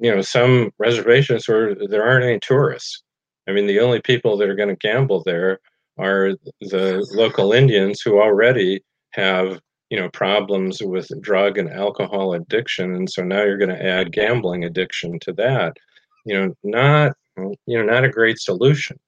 [0.00, 3.02] you know, some reservations where there aren't any tourists.
[3.48, 5.60] I mean, the only people that are going to gamble there
[5.98, 8.82] are the local Indians who already
[9.12, 13.84] have you know problems with drug and alcohol addiction and so now you're going to
[13.84, 15.76] add gambling addiction to that.
[16.24, 18.98] You know not you know not a great solution.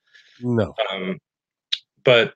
[0.41, 0.75] No.
[0.91, 1.19] Um,
[2.05, 2.35] but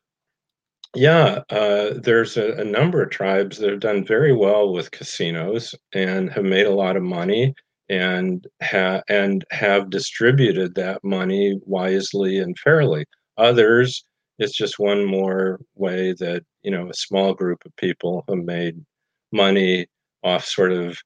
[0.97, 5.73] yeah uh, there's a, a, number of tribes that have done very well with casinos
[5.93, 7.55] and have made a lot of money
[7.89, 13.05] and ha- and have distributed that money wisely and fairly.
[13.37, 14.05] Others
[14.41, 18.85] it's just one more way that you know a small group of people have made
[19.31, 19.87] money
[20.25, 20.99] off sort of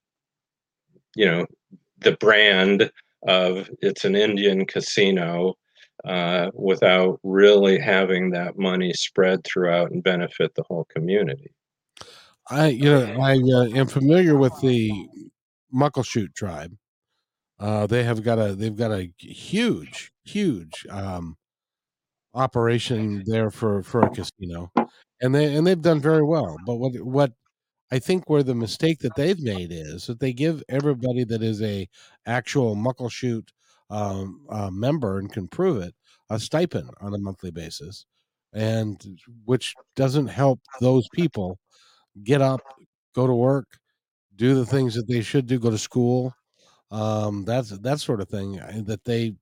[1.14, 1.44] you know
[1.98, 2.90] the brand
[3.26, 5.54] of it's an Indian casino
[6.04, 11.50] uh, without really having that money spread throughout and benefit the whole community.
[12.48, 15.08] I you know I uh, am familiar with the
[15.74, 16.76] Muckleshoot tribe.
[17.58, 21.36] Uh, they have got a they've got a huge huge um,
[22.34, 24.70] operation there for for a casino,
[25.22, 26.56] and they and they've done very well.
[26.66, 27.32] But what what
[27.92, 31.62] I think where the mistake that they've made is that they give everybody that is
[31.62, 31.88] a
[32.26, 33.48] actual Muckleshoot
[33.90, 35.94] um, uh, member and can prove it
[36.30, 38.06] a stipend on a monthly basis,
[38.52, 41.58] and which doesn't help those people
[42.24, 42.60] get up,
[43.14, 43.66] go to work,
[44.36, 46.34] do the things that they should do, go to school.
[46.90, 49.34] Um, that's that sort of thing uh, that they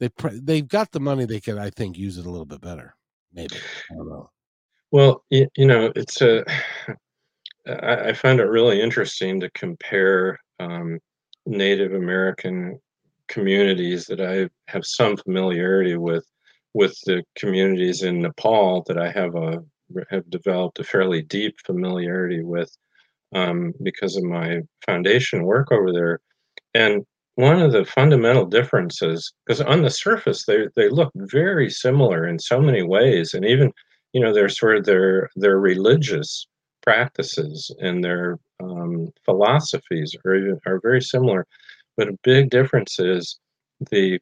[0.00, 1.24] they they've got the money.
[1.24, 2.94] They could, I think, use it a little bit better.
[3.32, 3.56] Maybe
[3.90, 4.30] I don't know.
[4.90, 6.44] Well, you, you know, it's a.
[7.66, 10.98] I, I find it really interesting to compare um,
[11.46, 12.78] Native American
[13.28, 16.26] communities that I have some familiarity with
[16.74, 19.62] with the communities in Nepal that I have a
[20.10, 22.70] have developed a fairly deep familiarity with
[23.34, 26.20] um, because of my foundation work over there.
[26.74, 27.04] And
[27.36, 32.38] one of the fundamental differences because on the surface they they look very similar in
[32.38, 33.72] so many ways and even
[34.12, 36.46] you know they're sort of their their religious
[36.84, 41.46] practices and their um, philosophies are even, are very similar.
[41.96, 43.38] But a big difference is
[43.90, 44.20] the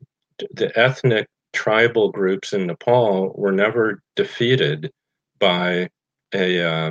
[0.54, 4.90] the ethnic tribal groups in Nepal were never defeated
[5.38, 5.88] by
[6.34, 6.90] a uh,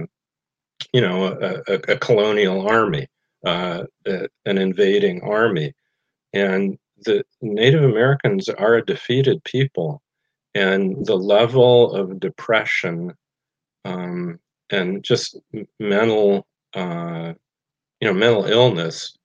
[0.94, 3.08] you know a, a, a colonial army
[3.46, 5.74] uh, an invading army
[6.34, 10.02] and the Native Americans are a defeated people,
[10.56, 13.14] and the level of depression
[13.86, 15.38] um, and just
[15.80, 17.34] mental, uh,
[18.00, 19.18] you know, mental illness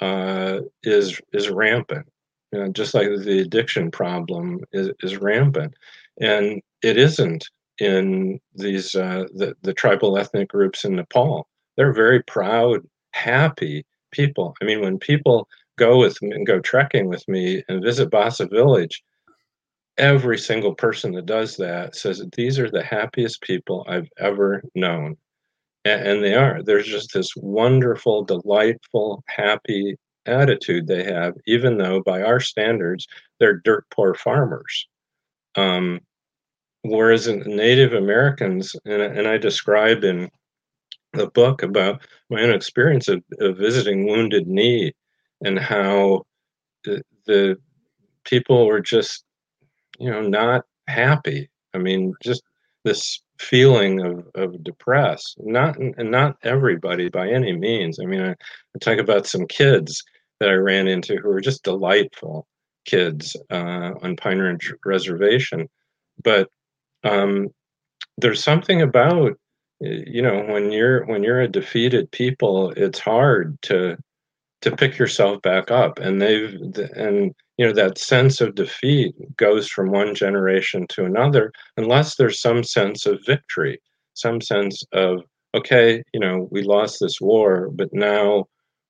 [0.00, 2.06] uh, is is rampant.
[2.52, 5.74] You know, just like the addiction problem is, is rampant,
[6.20, 7.46] and it isn't
[7.78, 11.46] in these uh, the the tribal ethnic groups in Nepal.
[11.76, 12.80] They're very proud,
[13.12, 14.54] happy people.
[14.60, 15.48] I mean, when people
[15.78, 19.02] go with me and go trekking with me and visit Basa Village,
[19.96, 24.62] every single person that does that says that these are the happiest people I've ever
[24.74, 25.16] known.
[25.84, 26.62] And, and they are.
[26.62, 33.06] There's just this wonderful, delightful, happy attitude they have, even though by our standards,
[33.40, 34.86] they're dirt poor farmers.
[35.56, 36.00] Um,
[36.82, 40.28] whereas in Native Americans, and, and I describe in
[41.14, 44.92] the book about my own experience of, of visiting Wounded Knee
[45.44, 46.24] and how
[46.84, 47.56] the, the
[48.24, 49.24] people were just
[49.98, 51.48] you know not happy.
[51.74, 52.42] I mean just
[52.84, 57.98] this feeling of, of depressed not and not everybody by any means.
[58.00, 60.02] I mean I, I talk about some kids
[60.40, 62.46] that i ran into who were just delightful
[62.84, 65.68] kids uh, on pine ridge reservation.
[66.22, 66.48] But
[67.04, 67.48] um,
[68.16, 69.38] there's something about
[69.80, 73.96] you know when you're when you're a defeated people it's hard to
[74.60, 76.54] to pick yourself back up and they've
[76.94, 82.40] and you know that sense of defeat goes from one generation to another unless there's
[82.40, 83.80] some sense of victory
[84.14, 85.20] some sense of
[85.54, 88.44] okay you know we lost this war but now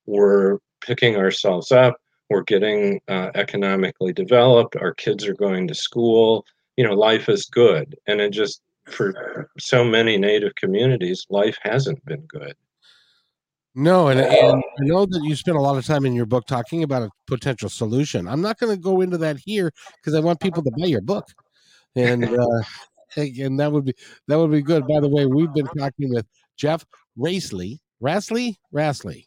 [0.06, 1.96] we're picking ourselves up
[2.30, 6.44] we're getting uh, economically developed our kids are going to school
[6.78, 7.96] you know life is good.
[8.06, 12.54] And it just for so many native communities life hasn't been good
[13.74, 16.46] no, and, and I know that you spent a lot of time in your book
[16.46, 18.26] talking about a potential solution.
[18.26, 21.00] I'm not going to go into that here because I want people to buy your
[21.00, 21.26] book,
[21.94, 22.62] and uh,
[23.16, 23.94] and that would be
[24.26, 24.86] that would be good.
[24.86, 26.84] By the way, we've been talking with Jeff
[27.18, 29.26] Raisley, Rasley, Rasley,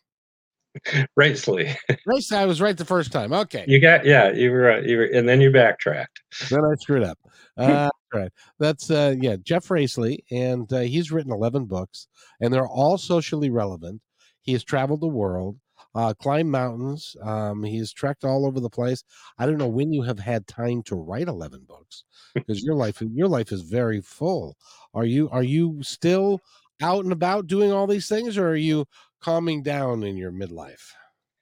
[1.20, 1.76] Raisley.
[2.08, 2.38] Raisley.
[2.38, 3.34] I was right the first time.
[3.34, 6.22] Okay, you got yeah, you were uh, you were, and then you backtracked.
[6.50, 7.18] Then I screwed up.
[7.58, 8.32] Uh, right.
[8.60, 12.08] That's uh, yeah, Jeff Raisley, and uh, he's written 11 books,
[12.40, 14.02] and they're all socially relevant.
[14.42, 15.60] He has traveled the world,
[15.96, 17.16] uh, climbed mountains.
[17.22, 19.04] Um, has trekked all over the place.
[19.38, 22.04] I don't know when you have had time to write eleven books
[22.36, 24.58] because your life your life is very full.
[24.94, 26.42] Are you are you still
[26.82, 28.86] out and about doing all these things, or are you
[29.22, 30.92] calming down in your midlife?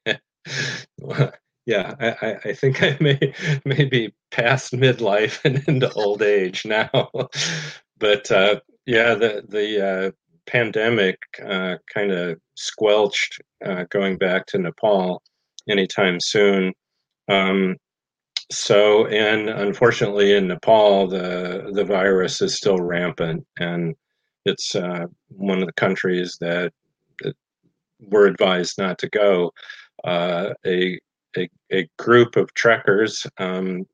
[1.66, 3.34] yeah, I, I think I may
[3.66, 6.89] may be past midlife and into old age now.
[7.97, 10.12] but uh, yeah, the the uh,
[10.52, 15.22] pandemic uh, kind of squelched uh, going back to Nepal
[15.70, 16.74] anytime soon.
[17.30, 17.76] Um,
[18.52, 23.95] so, and unfortunately, in Nepal, the the virus is still rampant, and
[24.45, 26.72] it's uh, one of the countries that,
[27.22, 27.36] that
[28.00, 29.52] we're advised not to go.
[30.04, 31.00] Uh, a,
[31.38, 33.86] a, a group of trekkers, um,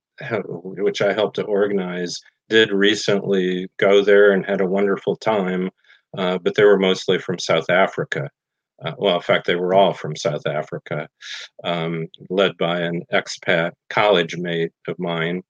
[0.54, 2.16] which I helped to organize,
[2.48, 5.70] did recently go there and had a wonderful time
[6.18, 8.30] uh, but they were mostly from South Africa.
[8.84, 11.08] Uh, well, in fact, they were all from South Africa,
[11.64, 15.42] um, led by an expat college mate of mine.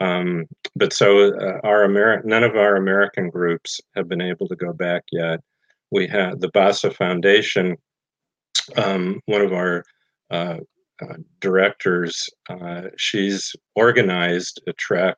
[0.00, 4.56] Um, but so uh, our Ameri- none of our American groups have been able to
[4.56, 5.40] go back yet.
[5.92, 7.76] We had the Basa Foundation.
[8.76, 9.84] Um, one of our
[10.30, 10.58] uh,
[11.00, 15.16] uh, directors, uh, she's organized a trek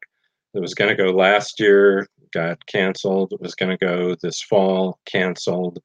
[0.57, 3.31] that was going to go last year got canceled.
[3.33, 5.79] It was going to go this fall, canceled.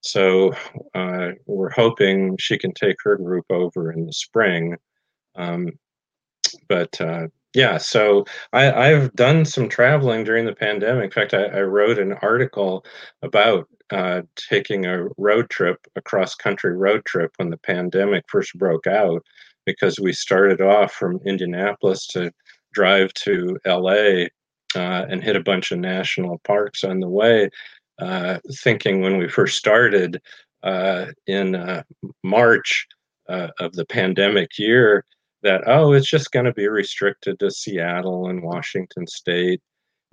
[0.00, 0.52] So
[0.92, 4.76] uh, we're hoping she can take her group over in the spring.
[5.36, 5.70] Um,
[6.68, 11.04] but uh, yeah, so I, have done some traveling during the pandemic.
[11.04, 12.84] In fact, I, I wrote an article
[13.22, 18.52] about uh, taking a road trip, a cross country road trip when the pandemic first
[18.58, 19.24] broke out,
[19.64, 22.32] because we started off from Indianapolis to
[22.78, 24.26] drive to LA
[24.76, 27.50] uh, and hit a bunch of national parks on the way,
[28.00, 30.20] uh, thinking when we first started
[30.62, 31.82] uh, in uh,
[32.22, 32.86] March
[33.28, 35.04] uh, of the pandemic year
[35.42, 39.60] that, oh, it's just going to be restricted to Seattle and Washington State.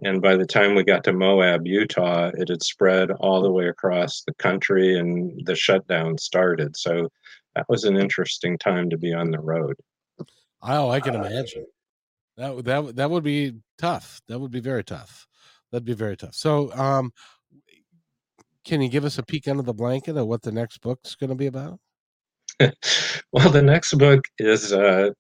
[0.04, 3.68] And by the time we got to Moab, Utah, it had spread all the way
[3.68, 6.76] across the country and the shutdown started.
[6.76, 7.10] So
[7.56, 9.76] that was an interesting time to be on the road.
[10.64, 11.68] Oh, I can imagine.
[12.38, 14.22] That that that would be tough.
[14.28, 15.28] That would be very tough.
[15.72, 16.36] That'd be very tough.
[16.36, 17.12] So, um,
[18.66, 21.30] can you give us a peek under the blanket of what the next book's going
[21.30, 21.80] to be about?
[23.32, 25.12] well, the next book is uh,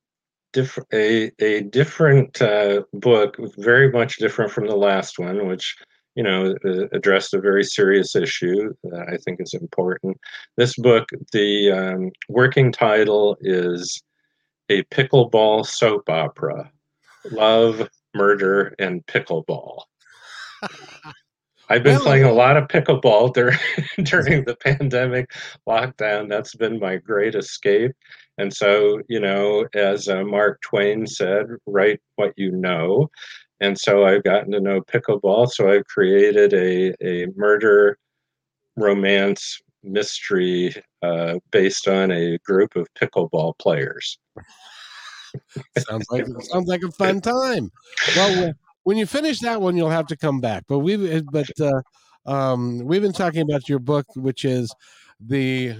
[0.53, 5.76] diff- a a different uh, book, very much different from the last one, which
[6.16, 6.55] you know
[6.91, 10.18] addressed a very serious issue that I think is important.
[10.57, 14.01] This book, the um, working title is
[14.70, 16.72] a pickleball soap opera
[17.32, 19.84] love, murder, and pickleball.
[21.69, 23.57] I've been playing a lot of pickleball during
[24.03, 25.32] during the pandemic
[25.67, 26.30] lockdown.
[26.30, 27.91] That's been my great escape.
[28.38, 33.09] And so, you know, as uh, Mark Twain said, write what you know.
[33.61, 35.49] And so I've gotten to know pickleball.
[35.49, 37.97] So I've created a, a murder
[38.76, 44.19] romance mystery uh, based on a group of pickleball players
[45.77, 47.71] sounds like sounds like a fun time.
[48.15, 50.63] Well, when you finish that one, you'll have to come back.
[50.67, 51.81] But we, eh, but uh,
[52.25, 54.73] um, we've been talking about your book, which is
[55.19, 55.75] the.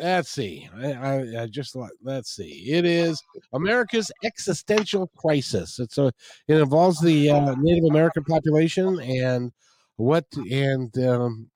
[0.00, 0.68] Let's see.
[0.76, 2.70] I, I, I just let's see.
[2.70, 3.20] It is
[3.52, 5.80] America's existential crisis.
[5.80, 6.12] It's a.
[6.46, 9.50] It involves the uh, Native American population and
[9.96, 11.50] what and um,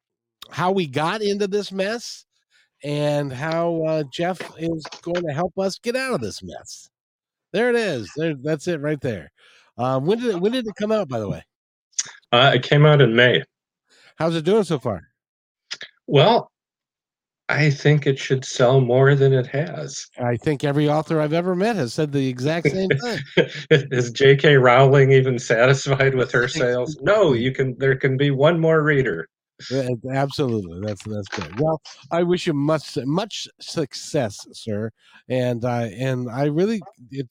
[0.51, 2.27] how we got into this mess
[2.85, 6.91] and how uh, Jeff is going to help us get out of this mess.
[7.53, 8.11] There it is.
[8.17, 9.31] There, that's it right there.
[9.79, 11.09] Um, when did it, when did it come out?
[11.09, 11.43] By the way,
[12.33, 13.43] uh, it came out in May.
[14.17, 15.03] How's it doing so far?
[16.07, 16.51] Well,
[17.49, 20.07] I think it should sell more than it has.
[20.19, 23.19] I think every author I've ever met has said the exact same thing.
[23.71, 24.57] Is J.K.
[24.57, 26.99] Rowling even satisfied with her sales?
[27.03, 27.77] No, you can.
[27.79, 29.29] There can be one more reader.
[30.13, 31.59] Absolutely, that's that's good.
[31.61, 34.91] Well, I wish you much much success, sir.
[35.29, 37.29] And uh, and I really it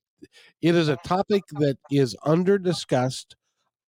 [0.62, 3.36] it is a topic that is under discussed,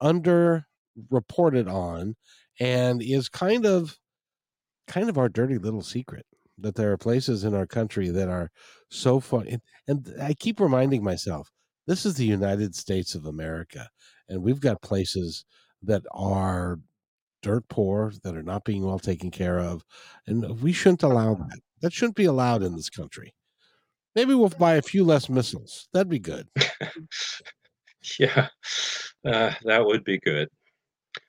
[0.01, 0.67] under
[1.11, 2.15] reported on,
[2.59, 3.97] and is kind of
[4.87, 6.25] kind of our dirty little secret
[6.57, 8.51] that there are places in our country that are
[8.89, 9.47] so fun.
[9.47, 11.49] And, and I keep reminding myself,
[11.87, 13.89] this is the United States of America,
[14.29, 15.45] and we've got places
[15.83, 16.79] that are
[17.43, 19.83] dirt poor that are not being well taken care of,
[20.25, 21.59] and we shouldn't allow that.
[21.81, 23.35] That shouldn't be allowed in this country.
[24.15, 25.87] Maybe we'll buy a few less missiles.
[25.93, 26.47] That'd be good.
[28.19, 28.47] yeah,
[29.25, 30.49] uh, that would be good.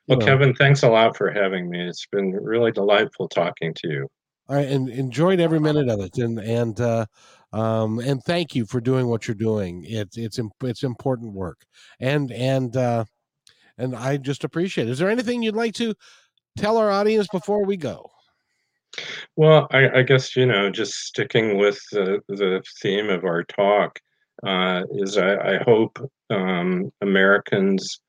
[0.07, 1.87] Well, well, Kevin, thanks a lot for having me.
[1.87, 4.09] It's been really delightful talking to you.
[4.49, 7.07] I and enjoyed every minute of it, and and uh,
[7.53, 9.85] um, and thank you for doing what you're doing.
[9.87, 11.65] It's it's it's important work,
[12.01, 13.05] and and uh,
[13.79, 14.89] and I just appreciate.
[14.89, 14.91] it.
[14.91, 15.95] Is there anything you'd like to
[16.57, 18.11] tell our audience before we go?
[19.37, 23.99] Well, I, I guess you know, just sticking with the the theme of our talk
[24.47, 25.99] uh, is I, I hope
[26.31, 28.01] um, Americans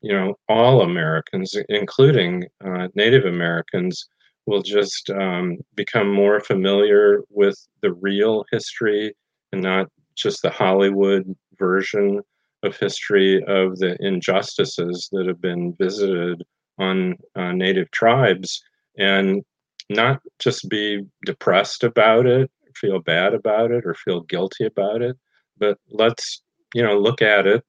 [0.00, 4.08] you know, all Americans, including uh, Native Americans,
[4.46, 9.14] will just um, become more familiar with the real history
[9.52, 12.22] and not just the Hollywood version
[12.62, 16.42] of history of the injustices that have been visited
[16.78, 18.62] on uh, Native tribes
[18.98, 19.42] and
[19.90, 25.16] not just be depressed about it, feel bad about it, or feel guilty about it,
[25.58, 26.42] but let's,
[26.74, 27.64] you know, look at it,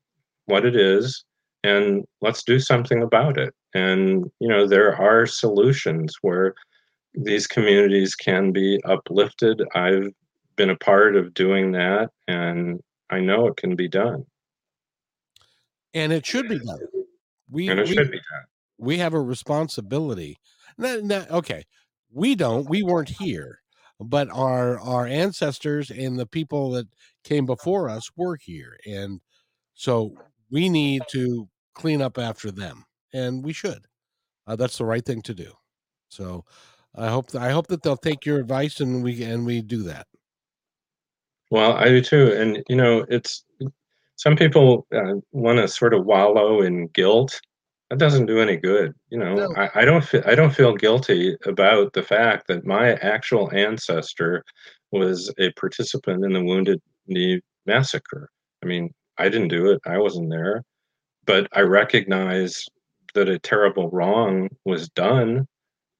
[0.45, 1.23] what it is,
[1.63, 3.53] and let's do something about it.
[3.73, 6.53] And, you know, there are solutions where
[7.13, 9.61] these communities can be uplifted.
[9.75, 10.11] I've
[10.55, 12.79] been a part of doing that, and
[13.09, 14.25] I know it can be done.
[15.93, 16.79] And it should be done.
[17.49, 18.45] We, and it we, should be done.
[18.77, 20.37] We have a responsibility.
[20.77, 21.63] Not, not, okay,
[22.11, 22.69] we don't.
[22.69, 23.61] We weren't here,
[23.99, 26.87] but our our ancestors and the people that
[27.23, 29.19] came before us were here, and
[29.73, 30.13] so
[30.49, 33.85] we need to clean up after them, and we should.
[34.47, 35.51] Uh, that's the right thing to do.
[36.09, 36.45] So
[36.95, 40.07] I hope I hope that they'll take your advice and we and we do that.
[41.51, 43.43] Well, I do too, and you know, it's
[44.19, 47.39] some people uh, want to sort of wallow in guilt.
[47.89, 48.93] That doesn't do any good.
[49.09, 49.53] You know, no.
[49.55, 54.43] I, I don't feel I don't feel guilty about the fact that my actual ancestor
[54.91, 58.29] was a participant in the Wounded Knee massacre.
[58.63, 59.79] I mean, I didn't do it.
[59.85, 60.63] I wasn't there
[61.29, 62.65] but I recognize
[63.13, 65.45] that a terrible wrong was done.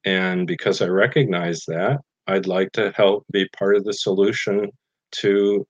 [0.03, 4.71] And because I recognize that, I'd like to help be part of the solution
[5.21, 5.67] to,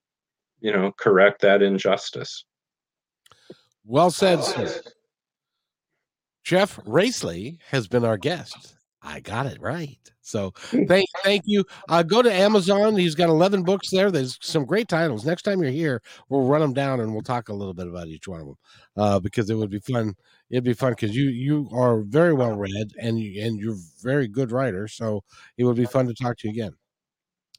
[0.62, 2.46] you know, correct that injustice.
[3.86, 4.82] Well said, sir.
[6.44, 8.76] Jeff Rasley has been our guest.
[9.02, 9.98] I got it right.
[10.22, 10.52] So
[10.88, 11.64] thank thank you.
[11.88, 12.96] Uh, go to Amazon.
[12.96, 14.12] He's got eleven books there.
[14.12, 15.26] There's some great titles.
[15.26, 18.08] Next time you're here, we'll run them down and we'll talk a little bit about
[18.08, 18.58] each one of them
[18.98, 20.16] uh, because it would be fun.
[20.50, 24.28] It'd be fun because you you are very well read and you, and you're very
[24.28, 24.88] good writer.
[24.88, 25.24] So
[25.58, 26.74] it would be fun to talk to you again.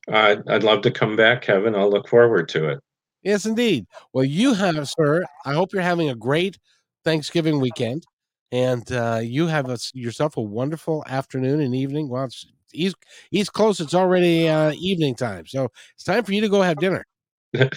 [0.09, 1.75] I'd, I'd love to come back, Kevin.
[1.75, 2.81] I'll look forward to it.
[3.23, 3.87] Yes, indeed.
[4.13, 5.25] Well, you have, sir.
[5.45, 6.59] I hope you're having a great
[7.05, 8.05] Thanksgiving weekend
[8.53, 12.09] and uh, you have a, yourself a wonderful afternoon and evening.
[12.09, 12.97] Well, it's East
[13.31, 13.81] East Coast.
[13.81, 17.05] It's already uh, evening time, so it's time for you to go have dinner.
[17.53, 17.69] You're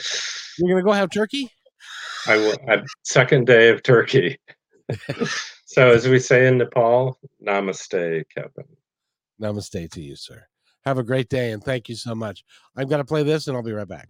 [0.70, 1.52] gonna go have turkey.
[2.28, 2.56] I will.
[3.04, 4.40] second day of turkey.
[5.66, 8.66] so, as we say in Nepal, Namaste, Kevin.
[9.42, 10.46] Namaste to you, sir.
[10.86, 12.44] Have a great day, and thank you so much.
[12.76, 14.10] I've got to play this, and I'll be right back.